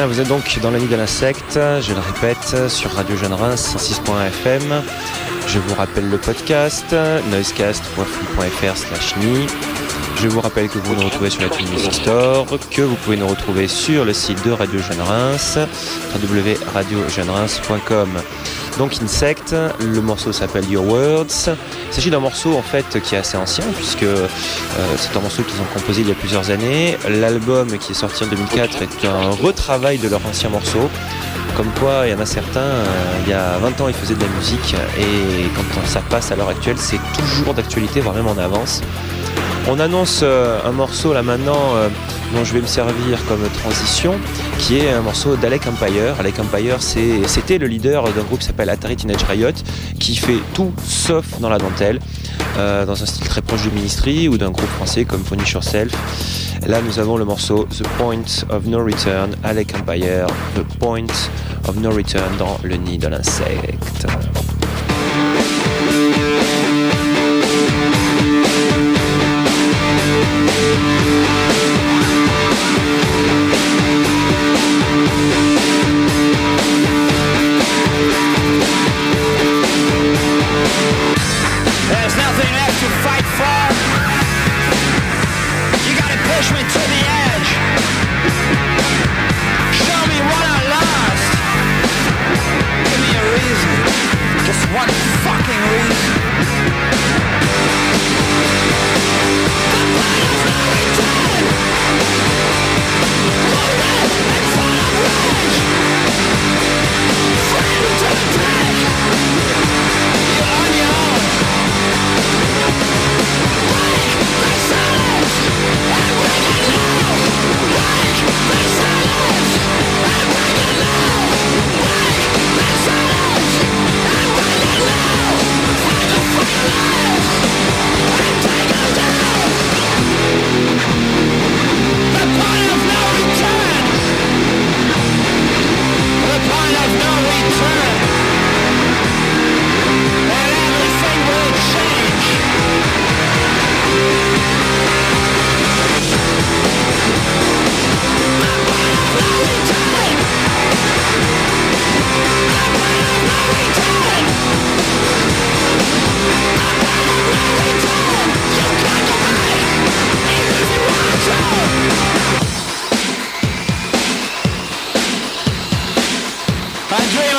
Vous 0.07 0.21
êtes 0.21 0.29
donc 0.29 0.59
dans 0.63 0.71
la 0.71 0.79
nuit 0.79 0.89
de 0.89 0.97
l'insecte, 0.97 1.55
je 1.55 1.93
le 1.93 2.01
répète, 2.01 2.69
sur 2.69 2.91
Radio 2.93 3.17
Jeune 3.17 3.35
Reims 3.35 3.75
106.fm. 3.77 4.83
Je 5.47 5.59
vous 5.59 5.75
rappelle 5.75 6.09
le 6.09 6.17
podcast, 6.17 6.95
noisecast.free.fr 7.31 8.77
slash 8.77 9.15
Je 10.17 10.29
vous 10.29 10.41
rappelle 10.41 10.69
que 10.69 10.79
vous 10.79 10.95
nous 10.95 11.05
retrouvez 11.05 11.29
sur 11.29 11.43
la 11.43 11.49
Music 11.71 11.93
Store, 11.93 12.47
que 12.71 12.83
vous 12.83 12.95
pouvez 12.97 13.17
nous 13.17 13.29
retrouver 13.29 13.69
sur 13.69 14.05
le 14.05 14.13
site 14.13 14.45
de 14.45 14.53
Radio 14.53 14.81
Jeune 14.81 15.01
Reims, 15.03 15.59
www.radiojeunereims.com. 16.15 18.09
Donc 18.81 18.97
Insect, 19.03 19.55
le 19.79 20.01
morceau 20.01 20.33
s'appelle 20.33 20.67
Your 20.71 20.87
Words. 20.87 21.51
Il 21.89 21.95
s'agit 21.95 22.09
d'un 22.09 22.19
morceau 22.19 22.57
en 22.57 22.63
fait 22.63 22.99
qui 23.03 23.15
est 23.15 23.19
assez 23.19 23.37
ancien 23.37 23.67
puisque 23.77 24.05
euh, 24.05 24.27
c'est 24.97 25.15
un 25.15 25.21
morceau 25.21 25.43
qu'ils 25.43 25.61
ont 25.61 25.67
composé 25.75 26.01
il 26.01 26.09
y 26.09 26.13
a 26.13 26.15
plusieurs 26.15 26.51
années. 26.51 26.97
L'album 27.07 27.77
qui 27.77 27.93
est 27.93 27.95
sorti 27.95 28.25
en 28.25 28.29
2004 28.29 28.81
est 28.81 29.05
un 29.07 29.33
retravail 29.33 29.99
de 29.99 30.09
leur 30.09 30.25
ancien 30.27 30.49
morceau. 30.49 30.89
Comme 31.59 31.71
quoi, 31.79 32.07
il 32.07 32.13
y 32.13 32.15
en 32.15 32.21
a 32.21 32.25
certains, 32.25 32.61
euh, 32.61 32.85
il 33.27 33.29
y 33.29 33.35
a 33.35 33.59
20 33.59 33.83
ans, 33.83 33.89
ils 33.89 33.95
faisaient 33.95 34.15
de 34.15 34.23
la 34.23 34.31
musique 34.31 34.75
et 34.99 35.45
quand 35.75 35.87
ça 35.87 36.01
passe 36.01 36.33
à 36.33 36.37
l'heure 36.37 36.49
actuelle, 36.49 36.79
c'est 36.79 37.01
toujours 37.19 37.53
d'actualité, 37.53 38.01
voire 38.01 38.15
même 38.15 38.29
en 38.29 38.39
avance. 38.39 38.81
On 39.69 39.79
annonce 39.79 40.21
euh, 40.23 40.59
un 40.65 40.73
morceau 40.73 41.13
là 41.13 41.23
maintenant 41.23 41.75
dont 42.35 42.45
je 42.45 42.55
vais 42.55 42.63
me 42.63 42.67
servir 42.67 43.19
comme 43.29 43.47
transition, 43.63 44.15
qui 44.61 44.79
est 44.79 44.91
un 44.91 45.01
morceau 45.01 45.37
d'Alec 45.37 45.67
Empire. 45.67 46.15
Alec 46.19 46.39
Empire, 46.39 46.83
c'était 46.83 47.59
le 47.59 47.67
leader 47.67 48.05
d'un 48.13 48.23
groupe 48.23 48.41
qui 48.41 48.47
s'appelle 48.47 48.69
Atari 48.69 48.97
Teenage 48.97 49.23
Riot, 49.25 49.53
qui 49.99 50.17
fait 50.17 50.39
tout 50.55 50.73
sauf 50.85 51.41
dans 51.41 51.49
la 51.49 51.59
dentelle, 51.59 51.99
euh, 52.59 52.85
dans 52.85 53.03
un 53.03 53.07
style 53.07 53.27
très 53.27 53.43
proche 53.43 53.63
du 53.63 53.71
Ministry 53.71 54.29
ou 54.29 54.39
d'un 54.39 54.51
groupe 54.51 54.69
français 54.69 55.05
comme 55.05 55.23
Punish 55.23 55.53
Yourself. 55.53 55.93
Là, 56.67 56.81
nous 56.83 56.99
avons 56.99 57.17
le 57.17 57.25
morceau 57.25 57.67
The 57.67 57.87
Point 57.99 58.45
of 58.51 58.67
No 58.67 58.85
Return, 58.85 59.35
Alec 59.45 59.75
Empire, 59.75 60.27
The 60.55 60.63
Point 60.79 61.13
of 61.67 61.77
No 61.77 61.91
Return 61.91 62.37
dans 62.39 62.59
le 62.63 62.77
nid 62.77 62.99
de 62.99 63.09
l'insecte. 63.09 64.07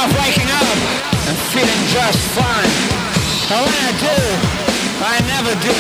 myself 0.02 0.26
waking 0.26 0.50
up 0.50 0.78
and 1.28 1.38
feeling 1.54 1.84
just 1.94 2.18
fine. 2.34 2.74
But 3.50 3.62
when 3.66 3.78
I 3.86 3.92
do, 4.02 4.18
I 5.04 5.22
never 5.30 5.54
do. 5.62 5.78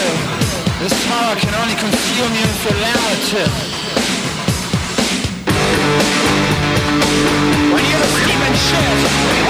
This 0.81 0.93
horror 1.09 1.37
can 1.39 1.53
only 1.61 1.75
consume 1.75 2.33
you 2.33 2.47
for 2.61 2.73
an 2.73 2.83
hour 2.85 3.11
or 3.13 3.21
two. 3.31 3.49
When 7.73 7.83
you're 7.89 8.09
sleeping 8.21 8.55
shit, 8.67 8.97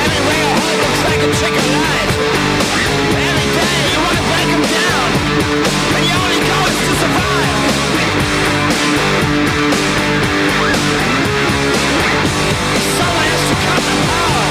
every 0.04 0.22
way 0.28 0.38
your 0.40 0.56
heart 0.56 0.78
looks 0.84 1.02
like 1.10 1.20
a 1.20 1.30
chicken 1.40 1.68
light. 1.76 2.12
Every 3.28 3.50
day 3.60 3.76
you 3.92 4.00
wanna 4.00 4.24
break 4.32 4.48
them 4.56 4.66
down, 4.72 5.08
and 5.96 6.04
your 6.08 6.20
only 6.22 6.42
goal 6.48 6.68
is 6.72 6.80
to 6.88 6.94
survive. 7.02 7.60
Someone 12.98 13.28
has 13.32 13.44
to 13.50 13.56
come 13.66 13.84
to 13.88 13.96
power. 14.08 14.51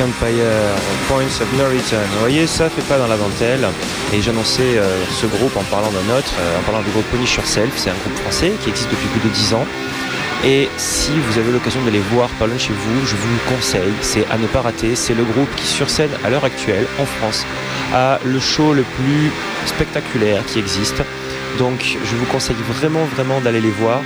Empire, 0.00 0.74
Points 1.08 1.40
of 1.40 1.52
No 1.56 1.64
Return. 1.64 2.04
Vous 2.14 2.20
voyez, 2.20 2.46
ça 2.46 2.68
fait 2.68 2.82
pas 2.82 2.98
dans 2.98 3.06
la 3.06 3.16
dentelle. 3.16 3.66
Et 4.12 4.20
j'annonçais 4.20 4.78
euh, 4.78 5.04
ce 5.10 5.26
groupe 5.26 5.56
en 5.56 5.62
parlant 5.64 5.90
d'un 5.90 6.16
autre, 6.16 6.32
euh, 6.40 6.58
en 6.58 6.62
parlant 6.62 6.82
du 6.82 6.90
groupe 6.90 7.04
Punish 7.10 7.36
Yourself. 7.36 7.72
C'est 7.76 7.90
un 7.90 7.94
groupe 7.94 8.16
français 8.18 8.52
qui 8.62 8.70
existe 8.70 8.90
depuis 8.90 9.06
plus 9.08 9.28
de 9.28 9.32
10 9.32 9.54
ans. 9.54 9.66
Et 10.46 10.68
si 10.76 11.10
vous 11.10 11.38
avez 11.38 11.52
l'occasion 11.52 11.82
de 11.84 11.90
les 11.90 12.00
voir 12.00 12.28
par 12.38 12.46
loin 12.46 12.58
chez 12.58 12.74
vous, 12.74 13.06
je 13.06 13.16
vous 13.16 13.32
le 13.32 13.56
conseille, 13.56 13.94
c'est 14.02 14.26
à 14.30 14.36
ne 14.36 14.46
pas 14.46 14.60
rater. 14.60 14.94
C'est 14.94 15.14
le 15.14 15.24
groupe 15.24 15.48
qui 15.56 15.66
sur 15.66 15.88
scène 15.88 16.10
à 16.22 16.28
l'heure 16.28 16.44
actuelle 16.44 16.86
en 17.00 17.06
France 17.06 17.46
a 17.94 18.18
le 18.26 18.38
show 18.38 18.74
le 18.74 18.82
plus 18.82 19.30
spectaculaire 19.64 20.44
qui 20.44 20.58
existe. 20.58 21.02
Donc 21.58 21.96
je 22.04 22.16
vous 22.16 22.26
conseille 22.26 22.56
vraiment 22.68 23.04
vraiment 23.04 23.40
d'aller 23.40 23.62
les 23.62 23.70
voir. 23.70 24.02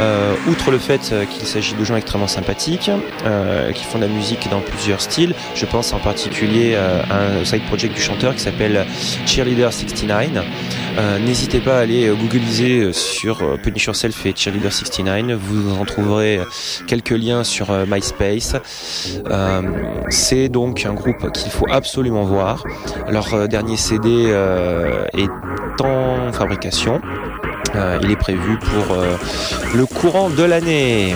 Euh, 0.00 0.34
outre 0.48 0.70
le 0.70 0.78
fait 0.78 1.10
euh, 1.12 1.26
qu'il 1.26 1.46
s'agit 1.46 1.74
de 1.74 1.84
gens 1.84 1.96
extrêmement 1.96 2.26
sympathiques, 2.26 2.90
euh, 3.26 3.70
qui 3.72 3.84
font 3.84 3.98
de 3.98 4.04
la 4.04 4.10
musique 4.10 4.48
dans 4.50 4.60
plusieurs 4.60 5.00
styles, 5.00 5.34
je 5.54 5.66
pense 5.66 5.92
en 5.92 5.98
particulier 5.98 6.74
à 6.74 7.40
un 7.40 7.44
side 7.44 7.64
project 7.66 7.94
du 7.94 8.00
chanteur 8.00 8.34
qui 8.34 8.40
s'appelle 8.40 8.86
Cheerleader 9.26 9.72
69. 9.72 10.44
Euh, 10.98 11.18
N'hésitez 11.18 11.60
pas 11.60 11.78
à 11.78 11.80
aller 11.80 12.08
googliser 12.08 12.92
sur 12.92 13.38
Punish 13.62 13.86
Yourself 13.86 14.24
et 14.26 14.32
Cheerleader 14.34 14.72
69, 14.72 15.38
vous 15.38 15.74
en 15.78 15.84
trouverez 15.84 16.40
quelques 16.86 17.10
liens 17.10 17.44
sur 17.44 17.70
MySpace. 17.86 18.56
C'est 20.08 20.48
donc 20.48 20.86
un 20.86 20.94
groupe 20.94 21.30
qu'il 21.32 21.52
faut 21.52 21.66
absolument 21.70 22.24
voir. 22.24 22.64
Leur 23.08 23.48
dernier 23.48 23.76
CD 23.76 24.34
est 25.12 25.82
en 25.84 26.32
fabrication. 26.32 27.00
Euh, 27.74 27.98
il 28.02 28.10
est 28.10 28.16
prévu 28.16 28.58
pour 28.58 28.96
euh, 28.96 29.16
le 29.74 29.86
courant 29.86 30.28
de 30.30 30.42
l'année. 30.42 31.14